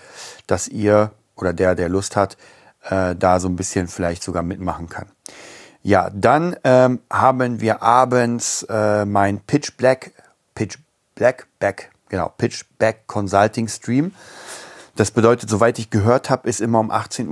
dass 0.48 0.68
ihr 0.68 1.12
oder 1.36 1.54
der, 1.54 1.76
der 1.76 1.90
Lust 1.90 2.16
hat, 2.16 2.38
äh, 2.90 3.16
da 3.16 3.40
so 3.40 3.48
ein 3.48 3.56
bisschen 3.56 3.88
vielleicht 3.88 4.24
sogar 4.24 4.44
mitmachen 4.44 4.90
kann. 4.90 5.08
Ja, 5.84 6.12
dann 6.14 6.56
ähm, 6.64 7.00
haben 7.12 7.60
wir 7.60 7.82
abends 7.82 8.64
äh, 8.70 9.06
mein 9.06 9.40
Pitch 9.40 9.76
Black, 9.78 10.12
Pitch 10.54 10.78
Black 11.16 11.48
Back, 11.60 11.92
genau, 12.10 12.32
Pitch 12.38 12.66
Back 12.78 13.08
Consulting 13.08 13.68
Stream. 13.68 14.14
Das 15.02 15.10
bedeutet, 15.10 15.50
soweit 15.50 15.80
ich 15.80 15.90
gehört 15.90 16.30
habe, 16.30 16.48
ist 16.48 16.62
immer 16.62 16.80
um 16.80 16.92
18.30 16.92 17.28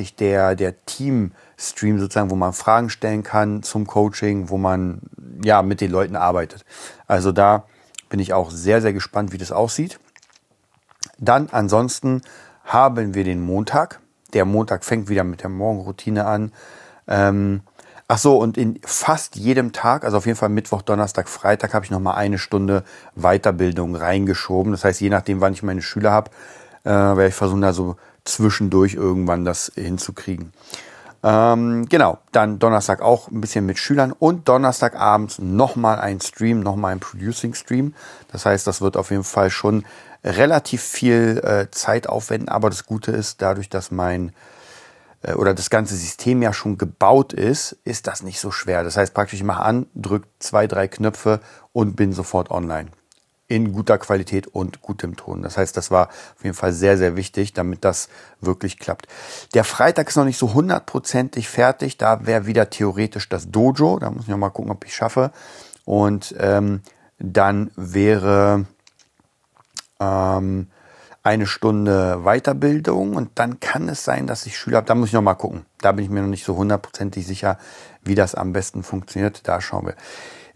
Uhr 0.00 0.06
der, 0.18 0.56
der 0.56 0.84
Team-Stream 0.84 2.00
sozusagen, 2.00 2.28
wo 2.28 2.34
man 2.34 2.52
Fragen 2.52 2.90
stellen 2.90 3.22
kann 3.22 3.62
zum 3.62 3.86
Coaching, 3.86 4.48
wo 4.48 4.58
man 4.58 4.98
ja 5.40 5.62
mit 5.62 5.80
den 5.80 5.92
Leuten 5.92 6.16
arbeitet. 6.16 6.64
Also 7.06 7.30
da 7.30 7.66
bin 8.08 8.18
ich 8.18 8.32
auch 8.32 8.50
sehr, 8.50 8.82
sehr 8.82 8.92
gespannt, 8.92 9.32
wie 9.32 9.38
das 9.38 9.52
aussieht. 9.52 10.00
Dann 11.16 11.50
ansonsten 11.52 12.22
haben 12.64 13.14
wir 13.14 13.22
den 13.22 13.40
Montag. 13.40 14.00
Der 14.32 14.44
Montag 14.44 14.84
fängt 14.84 15.08
wieder 15.08 15.22
mit 15.22 15.42
der 15.42 15.50
Morgenroutine 15.50 16.26
an. 16.26 16.50
Ähm, 17.06 17.60
ach 18.08 18.18
so, 18.18 18.38
und 18.38 18.58
in 18.58 18.80
fast 18.84 19.36
jedem 19.36 19.70
Tag, 19.70 20.02
also 20.02 20.16
auf 20.16 20.26
jeden 20.26 20.36
Fall 20.36 20.48
Mittwoch, 20.48 20.82
Donnerstag, 20.82 21.28
Freitag, 21.28 21.74
habe 21.74 21.84
ich 21.84 21.92
nochmal 21.92 22.16
eine 22.16 22.38
Stunde 22.38 22.82
Weiterbildung 23.14 23.94
reingeschoben. 23.94 24.72
Das 24.72 24.82
heißt, 24.82 25.00
je 25.00 25.10
nachdem, 25.10 25.40
wann 25.40 25.52
ich 25.52 25.62
meine 25.62 25.80
Schüler 25.80 26.10
habe, 26.10 26.32
äh, 26.84 26.90
werde 26.90 27.28
ich 27.28 27.34
versuchen, 27.34 27.62
da 27.62 27.72
so 27.72 27.96
zwischendurch 28.24 28.94
irgendwann 28.94 29.44
das 29.44 29.72
hinzukriegen. 29.74 30.52
Ähm, 31.22 31.86
genau, 31.88 32.18
dann 32.32 32.58
Donnerstag 32.58 33.00
auch 33.00 33.28
ein 33.28 33.40
bisschen 33.40 33.64
mit 33.64 33.78
Schülern 33.78 34.12
und 34.12 34.46
Donnerstagabends 34.46 35.38
nochmal 35.38 35.98
ein 35.98 36.20
Stream, 36.20 36.60
nochmal 36.60 36.92
ein 36.92 37.00
Producing-Stream. 37.00 37.94
Das 38.30 38.44
heißt, 38.44 38.66
das 38.66 38.82
wird 38.82 38.98
auf 38.98 39.10
jeden 39.10 39.24
Fall 39.24 39.48
schon 39.48 39.84
relativ 40.22 40.82
viel 40.82 41.40
äh, 41.42 41.70
Zeit 41.70 42.08
aufwenden, 42.08 42.50
aber 42.50 42.68
das 42.68 42.84
Gute 42.84 43.10
ist, 43.10 43.40
dadurch, 43.40 43.70
dass 43.70 43.90
mein 43.90 44.32
äh, 45.22 45.32
oder 45.32 45.54
das 45.54 45.70
ganze 45.70 45.96
System 45.96 46.42
ja 46.42 46.52
schon 46.52 46.76
gebaut 46.76 47.32
ist, 47.32 47.72
ist 47.84 48.06
das 48.06 48.22
nicht 48.22 48.38
so 48.38 48.50
schwer. 48.50 48.84
Das 48.84 48.98
heißt 48.98 49.14
praktisch, 49.14 49.40
ich 49.40 49.46
mache 49.46 49.62
an, 49.62 49.86
drücke 49.94 50.28
zwei, 50.40 50.66
drei 50.66 50.88
Knöpfe 50.88 51.40
und 51.72 51.96
bin 51.96 52.12
sofort 52.12 52.50
online 52.50 52.90
in 53.46 53.72
guter 53.72 53.98
Qualität 53.98 54.46
und 54.46 54.80
gutem 54.80 55.16
Ton. 55.16 55.42
Das 55.42 55.56
heißt, 55.56 55.76
das 55.76 55.90
war 55.90 56.08
auf 56.08 56.42
jeden 56.42 56.54
Fall 56.54 56.72
sehr, 56.72 56.96
sehr 56.96 57.16
wichtig, 57.16 57.52
damit 57.52 57.84
das 57.84 58.08
wirklich 58.40 58.78
klappt. 58.78 59.06
Der 59.52 59.64
Freitag 59.64 60.08
ist 60.08 60.16
noch 60.16 60.24
nicht 60.24 60.38
so 60.38 60.54
hundertprozentig 60.54 61.48
fertig. 61.48 61.98
Da 61.98 62.26
wäre 62.26 62.46
wieder 62.46 62.70
theoretisch 62.70 63.28
das 63.28 63.50
Dojo. 63.50 63.98
Da 63.98 64.10
muss 64.10 64.24
ich 64.24 64.28
noch 64.28 64.38
mal 64.38 64.50
gucken, 64.50 64.70
ob 64.72 64.84
ich 64.86 64.94
schaffe. 64.94 65.30
Und 65.84 66.34
ähm, 66.38 66.80
dann 67.18 67.70
wäre 67.76 68.64
ähm, 70.00 70.68
eine 71.22 71.46
Stunde 71.46 72.20
Weiterbildung 72.24 73.16
und 73.16 73.30
dann 73.36 73.60
kann 73.60 73.88
es 73.88 74.04
sein, 74.04 74.26
dass 74.26 74.46
ich 74.46 74.58
Schüler 74.58 74.78
habe. 74.78 74.86
Da 74.86 74.94
muss 74.94 75.08
ich 75.08 75.14
noch 75.14 75.22
mal 75.22 75.34
gucken. 75.34 75.64
Da 75.80 75.92
bin 75.92 76.04
ich 76.04 76.10
mir 76.10 76.20
noch 76.20 76.28
nicht 76.28 76.44
so 76.44 76.56
hundertprozentig 76.56 77.26
sicher, 77.26 77.58
wie 78.02 78.14
das 78.14 78.34
am 78.34 78.52
besten 78.52 78.82
funktioniert. 78.82 79.46
Da 79.48 79.60
schauen 79.60 79.86
wir. 79.86 79.94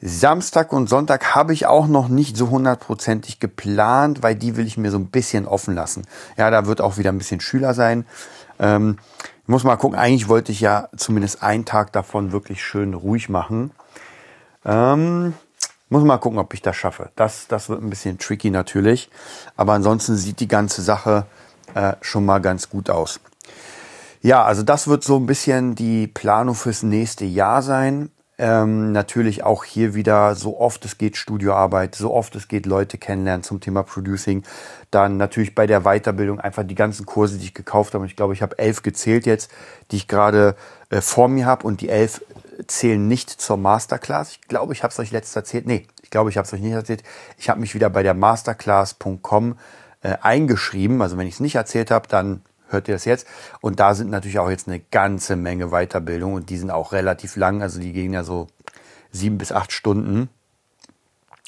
Samstag 0.00 0.73
und 0.73 0.88
Sonntag 0.88 1.35
habe 1.35 1.52
ich 1.52 1.67
auch 1.67 1.88
noch 1.88 2.09
nicht 2.09 2.37
so 2.37 2.50
hundertprozentig 2.50 3.40
geplant, 3.40 4.23
weil 4.23 4.37
die 4.37 4.57
will 4.57 4.67
ich 4.67 4.76
mir 4.76 4.90
so 4.93 4.99
ein 4.99 5.09
bisschen 5.09 5.47
offen 5.47 5.75
lassen. 5.75 6.07
Ja, 6.37 6.50
da 6.50 6.67
wird 6.67 6.81
auch 6.81 6.99
wieder 6.99 7.11
ein 7.11 7.19
bisschen 7.19 7.40
Schüler 7.40 7.75
sein. 7.75 8.07
Ähm, 8.61 8.99
ich 9.43 9.49
muss 9.49 9.64
mal 9.64 9.76
gucken, 9.76 9.99
eigentlich 9.99 10.28
wollte 10.28 10.52
ich 10.52 10.61
ja 10.61 10.88
zumindest 10.97 11.43
einen 11.43 11.64
Tag 11.64 11.93
davon 11.93 12.31
wirklich 12.33 12.62
schön 12.62 12.95
ruhig 12.95 13.28
machen. 13.28 13.73
Ähm, 14.64 15.35
muss 15.88 16.05
mal 16.05 16.19
gucken, 16.19 16.38
ob 16.38 16.55
ich 16.55 16.62
das 16.62 16.76
schaffe. 16.76 17.11
Das, 17.17 17.49
das 17.49 17.69
wird 17.69 17.83
ein 17.83 17.90
bisschen 17.90 18.19
tricky 18.19 18.50
natürlich. 18.50 19.11
Aber 19.57 19.73
ansonsten 19.73 20.17
sieht 20.17 20.38
die 20.38 20.49
ganze 20.49 20.83
Sache 20.83 21.26
äh, 21.75 21.95
schon 22.02 22.25
mal 22.25 22.40
ganz 22.40 22.71
gut 22.71 22.90
aus. 22.90 23.21
Ja, 24.21 24.45
also 24.45 24.62
das 24.62 24.87
wird 24.87 25.02
so 25.02 25.17
ein 25.17 25.26
bisschen 25.26 25.75
die 25.75 26.07
Planung 26.07 26.55
fürs 26.55 26.83
nächste 26.83 27.25
Jahr 27.25 27.62
sein. 27.62 28.11
Ähm, 28.40 28.92
natürlich 28.92 29.42
auch 29.42 29.64
hier 29.64 29.95
wieder, 29.95 30.37
so 30.37 30.61
oft 30.61 30.85
es 30.85 30.97
geht, 30.97 31.16
Studioarbeit, 31.16 31.97
so 31.97 32.14
oft 32.14 32.37
es 32.37 32.47
geht, 32.47 32.66
Leute 32.66 32.97
kennenlernen 32.97 33.42
zum 33.42 33.61
Thema 33.61 33.83
Producing. 33.83 34.45
Dann 34.92 35.16
natürlich 35.16 35.57
bei 35.57 35.66
der 35.66 35.80
Weiterbildung 35.80 36.38
einfach 36.38 36.62
die 36.62 36.76
ganzen 36.76 37.04
Kurse, 37.04 37.38
die 37.38 37.47
ich 37.47 37.54
gekauft 37.54 37.95
habe. 37.95 38.07
Ich 38.07 38.14
glaube, 38.14 38.35
ich 38.35 38.42
habe 38.42 38.57
elf 38.59 38.83
gezählt 38.83 39.26
jetzt, 39.26 39.50
die 39.90 39.97
ich 39.97 40.07
gerade 40.07 40.54
äh, 40.90 41.00
vor 41.00 41.26
mir 41.26 41.47
habe. 41.47 41.66
Und 41.66 41.80
die 41.80 41.88
elf 41.88 42.23
zählen 42.68 43.09
nicht 43.09 43.28
zur 43.28 43.57
Masterclass. 43.57 44.30
Ich 44.30 44.42
glaube, 44.42 44.73
ich 44.73 44.85
habe 44.85 44.92
es 44.92 44.99
euch 45.00 45.11
letztes 45.11 45.35
erzählt. 45.35 45.66
Nee, 45.66 45.88
ich 46.02 46.11
glaube, 46.11 46.30
ich 46.30 46.37
habe 46.37 46.47
es 46.47 46.52
euch 46.52 46.61
nicht 46.61 46.73
erzählt. 46.73 47.02
Ich 47.38 47.49
habe 47.50 47.59
mich 47.61 47.75
wieder 47.75 47.90
bei 47.90 48.04
der 48.04 48.14
masterclass.com 48.14 49.59
äh, 50.02 50.16
eingeschrieben. 50.23 51.02
Also 51.02 51.18
wenn 51.18 51.26
ich 51.26 51.35
es 51.35 51.40
nicht 51.40 51.57
erzählt 51.57 51.90
habe, 51.90 52.07
dann 52.07 52.42
hört 52.69 52.89
ihr 52.89 52.95
das 52.95 53.05
jetzt. 53.05 53.27
Und 53.61 53.81
da 53.81 53.95
sind 53.95 54.11
natürlich 54.11 54.39
auch 54.39 54.51
jetzt 54.51 54.69
eine 54.69 54.81
ganze 54.81 55.37
Menge 55.37 55.69
Weiterbildung 55.69 56.35
und 56.35 56.51
die 56.51 56.59
sind 56.59 56.71
auch 56.71 56.93
relativ 56.93 57.37
lang. 57.37 57.63
Also 57.63 57.81
die 57.81 57.93
gehen 57.93 58.13
ja 58.13 58.25
so 58.25 58.47
sieben 59.11 59.39
bis 59.39 59.53
acht 59.53 59.73
Stunden. 59.73 60.29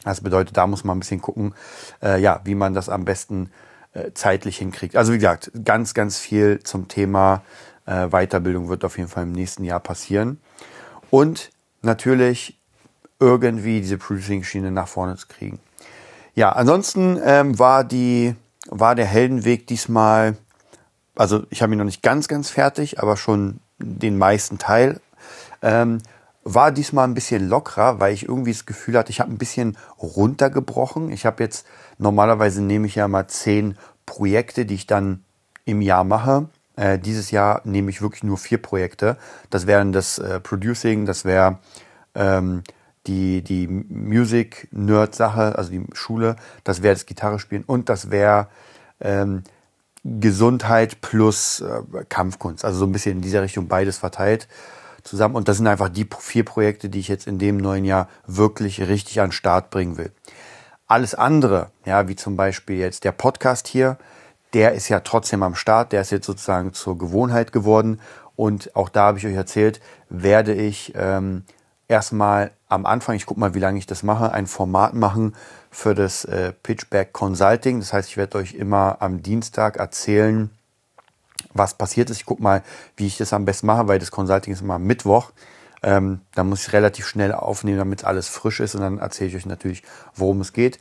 Das 0.04 0.22
bedeutet, 0.22 0.56
da 0.56 0.66
muss 0.66 0.84
man 0.84 0.96
ein 0.96 1.00
bisschen 1.00 1.20
gucken, 1.20 1.54
äh, 2.02 2.20
ja, 2.20 2.40
wie 2.44 2.54
man 2.54 2.72
das 2.72 2.88
am 2.88 3.04
besten 3.04 3.50
äh, 3.92 4.12
zeitlich 4.14 4.56
hinkriegt. 4.58 4.96
Also 4.96 5.12
wie 5.12 5.18
gesagt, 5.18 5.50
ganz, 5.64 5.94
ganz 5.94 6.18
viel 6.18 6.60
zum 6.62 6.88
Thema 6.88 7.42
äh, 7.86 8.08
Weiterbildung 8.08 8.68
wird 8.68 8.84
auf 8.84 8.96
jeden 8.96 9.10
Fall 9.10 9.24
im 9.24 9.32
nächsten 9.32 9.64
Jahr 9.64 9.80
passieren. 9.80 10.40
Und 11.10 11.50
natürlich 11.82 12.58
irgendwie 13.18 13.80
diese 13.80 13.98
Producing-Schiene 13.98 14.70
nach 14.70 14.88
vorne 14.88 15.16
zu 15.16 15.26
kriegen. 15.28 15.60
Ja, 16.34 16.52
ansonsten 16.52 17.20
ähm, 17.22 17.58
war 17.58 17.84
die 17.84 18.34
war 18.68 18.94
der 18.94 19.06
Heldenweg 19.06 19.66
diesmal 19.66 20.36
also 21.16 21.44
ich 21.50 21.62
habe 21.62 21.72
ihn 21.72 21.78
noch 21.78 21.84
nicht 21.84 22.02
ganz, 22.02 22.28
ganz 22.28 22.50
fertig, 22.50 23.00
aber 23.00 23.16
schon 23.16 23.60
den 23.78 24.18
meisten 24.18 24.58
Teil. 24.58 25.00
Ähm, 25.62 25.98
war 26.42 26.72
diesmal 26.72 27.06
ein 27.06 27.14
bisschen 27.14 27.48
lockerer, 27.48 28.00
weil 28.00 28.14
ich 28.14 28.26
irgendwie 28.26 28.52
das 28.52 28.66
Gefühl 28.66 28.96
hatte, 28.96 29.10
ich 29.10 29.20
habe 29.20 29.30
ein 29.30 29.38
bisschen 29.38 29.76
runtergebrochen. 29.98 31.10
Ich 31.10 31.26
habe 31.26 31.42
jetzt, 31.42 31.66
normalerweise 31.98 32.62
nehme 32.62 32.86
ich 32.86 32.94
ja 32.94 33.08
mal 33.08 33.28
zehn 33.28 33.76
Projekte, 34.06 34.64
die 34.64 34.74
ich 34.74 34.86
dann 34.86 35.22
im 35.64 35.82
Jahr 35.82 36.04
mache. 36.04 36.48
Äh, 36.76 36.98
dieses 36.98 37.30
Jahr 37.30 37.60
nehme 37.64 37.90
ich 37.90 38.00
wirklich 38.00 38.22
nur 38.22 38.38
vier 38.38 38.60
Projekte. 38.60 39.18
Das 39.50 39.66
wären 39.66 39.92
das 39.92 40.18
äh, 40.18 40.40
Producing, 40.40 41.04
das 41.04 41.24
wäre 41.24 41.58
ähm, 42.14 42.62
die, 43.06 43.42
die 43.42 43.66
Music-Nerd-Sache, 43.66 45.56
also 45.56 45.70
die 45.70 45.84
Schule, 45.92 46.36
das 46.64 46.82
wäre 46.82 46.94
das 46.94 47.06
Gitarre 47.06 47.38
spielen 47.38 47.64
und 47.66 47.88
das 47.88 48.10
wäre 48.10 48.48
ähm, 49.00 49.42
Gesundheit 50.04 51.00
plus 51.00 51.60
äh, 51.60 52.04
Kampfkunst. 52.08 52.64
Also 52.64 52.78
so 52.78 52.86
ein 52.86 52.92
bisschen 52.92 53.16
in 53.16 53.20
dieser 53.20 53.42
Richtung 53.42 53.68
beides 53.68 53.98
verteilt 53.98 54.48
zusammen. 55.02 55.34
Und 55.34 55.48
das 55.48 55.58
sind 55.58 55.66
einfach 55.66 55.88
die 55.88 56.08
vier 56.18 56.44
Projekte, 56.44 56.88
die 56.88 57.00
ich 57.00 57.08
jetzt 57.08 57.26
in 57.26 57.38
dem 57.38 57.56
neuen 57.56 57.84
Jahr 57.84 58.08
wirklich 58.26 58.80
richtig 58.80 59.20
an 59.20 59.26
den 59.26 59.32
Start 59.32 59.70
bringen 59.70 59.98
will. 59.98 60.12
Alles 60.86 61.14
andere, 61.14 61.70
ja, 61.84 62.08
wie 62.08 62.16
zum 62.16 62.36
Beispiel 62.36 62.76
jetzt 62.76 63.04
der 63.04 63.12
Podcast 63.12 63.68
hier, 63.68 63.98
der 64.54 64.72
ist 64.72 64.88
ja 64.88 65.00
trotzdem 65.00 65.42
am 65.42 65.54
Start, 65.54 65.92
der 65.92 66.00
ist 66.00 66.10
jetzt 66.10 66.26
sozusagen 66.26 66.72
zur 66.72 66.98
Gewohnheit 66.98 67.52
geworden. 67.52 68.00
Und 68.36 68.74
auch 68.74 68.88
da 68.88 69.06
habe 69.06 69.18
ich 69.18 69.26
euch 69.26 69.34
erzählt, 69.34 69.80
werde 70.08 70.54
ich 70.54 70.92
ähm, 70.96 71.44
erstmal 71.86 72.52
am 72.68 72.86
Anfang, 72.86 73.14
ich 73.16 73.26
gucke 73.26 73.38
mal, 73.38 73.54
wie 73.54 73.60
lange 73.60 73.78
ich 73.78 73.86
das 73.86 74.02
mache, 74.02 74.32
ein 74.32 74.46
Format 74.46 74.94
machen, 74.94 75.34
für 75.70 75.94
das 75.94 76.24
äh, 76.24 76.52
Pitchback 76.62 77.12
Consulting. 77.12 77.80
Das 77.80 77.92
heißt, 77.92 78.08
ich 78.08 78.16
werde 78.16 78.38
euch 78.38 78.54
immer 78.54 78.96
am 79.00 79.22
Dienstag 79.22 79.76
erzählen, 79.76 80.50
was 81.54 81.74
passiert 81.74 82.10
ist. 82.10 82.18
Ich 82.18 82.26
gucke 82.26 82.42
mal, 82.42 82.62
wie 82.96 83.06
ich 83.06 83.16
das 83.16 83.32
am 83.32 83.44
besten 83.44 83.66
mache, 83.66 83.88
weil 83.88 83.98
das 83.98 84.10
Consulting 84.10 84.52
ist 84.52 84.62
immer 84.62 84.78
Mittwoch. 84.78 85.32
Ähm, 85.82 86.20
da 86.34 86.44
muss 86.44 86.66
ich 86.66 86.72
relativ 86.72 87.06
schnell 87.06 87.32
aufnehmen, 87.32 87.78
damit 87.78 88.04
alles 88.04 88.28
frisch 88.28 88.60
ist 88.60 88.74
und 88.74 88.82
dann 88.82 88.98
erzähle 88.98 89.30
ich 89.30 89.36
euch 89.36 89.46
natürlich, 89.46 89.82
worum 90.14 90.40
es 90.42 90.52
geht. 90.52 90.78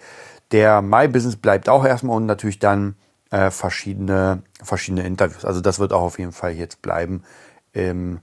Der 0.52 0.82
My 0.82 1.08
Business 1.08 1.38
bleibt 1.38 1.70
auch 1.70 1.86
erstmal 1.86 2.18
und 2.18 2.26
natürlich 2.26 2.60
dann 2.60 2.96
äh, 3.32 3.52
verschiedene, 3.52 4.42
verschiedene 4.62 5.06
Interviews. 5.06 5.46
Also 5.46 5.62
das 5.62 5.80
wird 5.80 5.94
auch 5.94 6.02
auf 6.02 6.20
jeden 6.20 6.32
Fall 6.32 6.52
jetzt 6.52 6.82
bleiben 6.82 7.24
im 7.72 8.20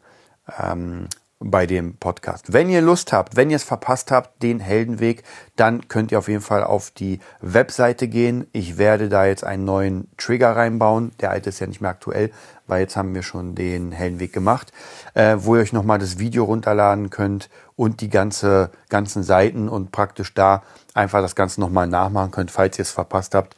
ähm, 0.60 1.08
bei 1.38 1.66
dem 1.66 1.96
Podcast. 1.96 2.52
Wenn 2.52 2.70
ihr 2.70 2.80
Lust 2.80 3.12
habt, 3.12 3.36
wenn 3.36 3.50
ihr 3.50 3.56
es 3.56 3.64
verpasst 3.64 4.10
habt, 4.10 4.42
den 4.42 4.58
Heldenweg, 4.58 5.22
dann 5.54 5.86
könnt 5.88 6.10
ihr 6.10 6.18
auf 6.18 6.28
jeden 6.28 6.40
Fall 6.40 6.64
auf 6.64 6.90
die 6.90 7.20
Webseite 7.40 8.08
gehen. 8.08 8.46
Ich 8.52 8.78
werde 8.78 9.10
da 9.10 9.26
jetzt 9.26 9.44
einen 9.44 9.64
neuen 9.64 10.08
Trigger 10.16 10.56
reinbauen. 10.56 11.12
Der 11.20 11.30
alte 11.30 11.50
ist 11.50 11.60
ja 11.60 11.66
nicht 11.66 11.82
mehr 11.82 11.90
aktuell, 11.90 12.30
weil 12.66 12.80
jetzt 12.80 12.96
haben 12.96 13.14
wir 13.14 13.22
schon 13.22 13.54
den 13.54 13.92
Heldenweg 13.92 14.32
gemacht, 14.32 14.72
äh, 15.12 15.36
wo 15.38 15.56
ihr 15.56 15.62
euch 15.62 15.74
nochmal 15.74 15.98
das 15.98 16.18
Video 16.18 16.44
runterladen 16.44 17.10
könnt 17.10 17.50
und 17.76 18.00
die 18.00 18.08
ganze, 18.10 18.70
ganzen 18.88 19.22
Seiten 19.22 19.68
und 19.68 19.92
praktisch 19.92 20.32
da 20.32 20.62
einfach 20.94 21.20
das 21.20 21.34
Ganze 21.34 21.60
nochmal 21.60 21.86
nachmachen 21.86 22.30
könnt, 22.30 22.50
falls 22.50 22.78
ihr 22.78 22.82
es 22.82 22.90
verpasst 22.90 23.34
habt 23.34 23.56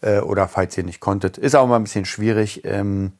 äh, 0.00 0.20
oder 0.20 0.48
falls 0.48 0.78
ihr 0.78 0.84
nicht 0.84 1.00
konntet. 1.00 1.36
Ist 1.36 1.54
auch 1.54 1.66
mal 1.66 1.76
ein 1.76 1.84
bisschen 1.84 2.06
schwierig. 2.06 2.64
Ähm, 2.64 3.12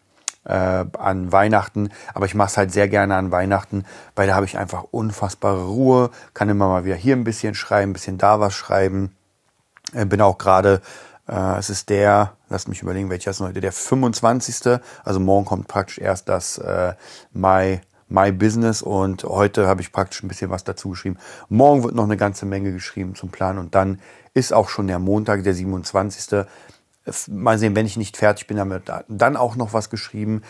äh, 0.49 0.85
an 0.99 1.31
Weihnachten. 1.31 1.91
Aber 2.15 2.27
ich 2.27 2.35
mache 2.35 2.49
es 2.49 2.57
halt 2.57 2.73
sehr 2.73 2.89
gerne 2.89 3.15
an 3.15 3.31
Weihnachten, 3.31 3.85
weil 4.17 4.27
da 4.27 4.35
habe 4.35 4.47
ich 4.47 4.59
einfach 4.59 4.85
unfassbare 4.91 5.65
Ruhe, 5.65 6.11
kann 6.35 6.49
immer 6.49 6.69
mal 6.69 6.85
wieder 6.85 6.97
hier 6.97 7.15
ein 7.15 7.25
bisschen 7.25 7.55
schreiben, 7.55 7.91
ein 7.91 7.95
bisschen 7.95 8.19
da 8.19 8.41
was 8.41 8.55
schreiben. 8.55 9.15
Äh, 9.93 10.07
bin 10.07 10.21
auch 10.21 10.39
gerade, 10.39 10.81
äh, 11.29 11.59
es 11.59 11.71
ist 11.71 11.91
der, 11.91 12.33
lasst 12.49 12.69
mich 12.69 12.83
überlegen, 12.83 13.11
welcher 13.11 13.31
ist 13.31 13.41
heute, 13.41 13.61
der 13.61 13.73
25. 13.73 14.81
Also 15.05 15.21
morgen 15.21 15.47
kommt 15.47 15.69
praktisch 15.69 15.99
erst 15.99 16.29
das 16.29 16.59
äh, 16.59 16.95
Mai 17.33 17.83
My 18.11 18.33
Business 18.33 18.81
und 18.81 19.25
heute 19.25 19.67
habe 19.67 19.83
ich 19.83 19.93
praktisch 19.93 20.23
ein 20.23 20.29
bisschen 20.29 20.49
was 20.49 20.65
dazu 20.65 20.91
geschrieben. 20.91 21.19
Morgen 21.51 21.85
wird 21.85 21.95
noch 21.95 22.05
eine 22.05 22.17
ganze 22.17 22.47
Menge 22.47 22.73
geschrieben 22.73 23.15
zum 23.15 23.29
Plan 23.29 23.59
und 23.59 23.75
dann 23.75 24.01
ist 24.33 24.55
auch 24.55 24.71
schon 24.71 24.87
der 24.87 24.99
Montag, 24.99 25.45
der 25.45 25.53
27. 25.53 26.47
Mal 27.29 27.59
sehen, 27.59 27.75
wenn 27.75 27.87
ich 27.87 27.97
nicht 27.97 28.17
fertig 28.17 28.47
bin 28.47 28.57
damit, 28.57 28.85
dann 29.09 29.37
auch 29.37 29.57
noch 29.57 29.73
was 29.73 29.91
geschrieben. 29.91 30.43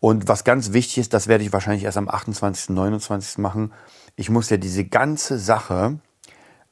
Und 0.00 0.26
was 0.26 0.44
ganz 0.44 0.72
wichtig 0.72 0.98
ist, 0.98 1.14
das 1.14 1.28
werde 1.28 1.44
ich 1.44 1.52
wahrscheinlich 1.52 1.84
erst 1.84 1.98
am 1.98 2.08
28., 2.08 2.70
29. 2.70 3.38
machen. 3.38 3.72
Ich 4.16 4.30
muss 4.30 4.50
ja 4.50 4.56
diese 4.56 4.84
ganze 4.84 5.38
Sache, 5.38 5.98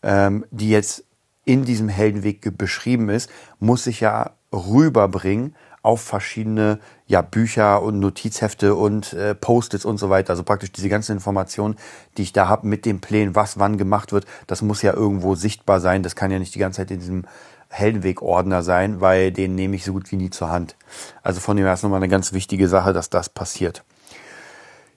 ähm, 0.02 0.44
die 0.50 0.70
jetzt 0.70 1.04
in 1.44 1.64
diesem 1.64 1.88
Heldenweg 1.88 2.56
beschrieben 2.58 3.08
ist, 3.08 3.30
muss 3.58 3.86
ich 3.86 4.00
ja 4.00 4.32
rüberbringen 4.52 5.54
auf 5.82 6.02
verschiedene 6.02 6.78
ja, 7.06 7.22
Bücher 7.22 7.82
und 7.82 8.00
Notizhefte 8.00 8.74
und 8.74 9.12
äh, 9.14 9.34
Post-its 9.34 9.84
und 9.84 9.98
so 9.98 10.10
weiter. 10.10 10.30
Also 10.30 10.42
praktisch 10.42 10.72
diese 10.72 10.88
ganzen 10.88 11.12
Informationen, 11.12 11.76
die 12.16 12.22
ich 12.22 12.32
da 12.32 12.48
habe 12.48 12.66
mit 12.66 12.84
den 12.84 13.00
Plänen, 13.00 13.34
was 13.34 13.58
wann 13.58 13.78
gemacht 13.78 14.12
wird, 14.12 14.26
das 14.46 14.60
muss 14.60 14.82
ja 14.82 14.92
irgendwo 14.92 15.34
sichtbar 15.34 15.80
sein. 15.80 16.02
Das 16.02 16.16
kann 16.16 16.30
ja 16.30 16.38
nicht 16.38 16.54
die 16.54 16.58
ganze 16.58 16.78
Zeit 16.78 16.90
in 16.90 17.00
diesem 17.00 17.24
Heldenweg-Ordner 17.70 18.62
sein, 18.62 19.00
weil 19.00 19.32
den 19.32 19.54
nehme 19.54 19.76
ich 19.76 19.84
so 19.84 19.92
gut 19.92 20.10
wie 20.12 20.16
nie 20.16 20.30
zur 20.30 20.50
Hand. 20.50 20.76
Also 21.22 21.40
von 21.40 21.56
dem 21.56 21.64
her 21.64 21.74
ist 21.74 21.82
nochmal 21.82 21.98
eine 21.98 22.08
ganz 22.08 22.32
wichtige 22.32 22.68
Sache, 22.68 22.92
dass 22.92 23.10
das 23.10 23.28
passiert. 23.28 23.84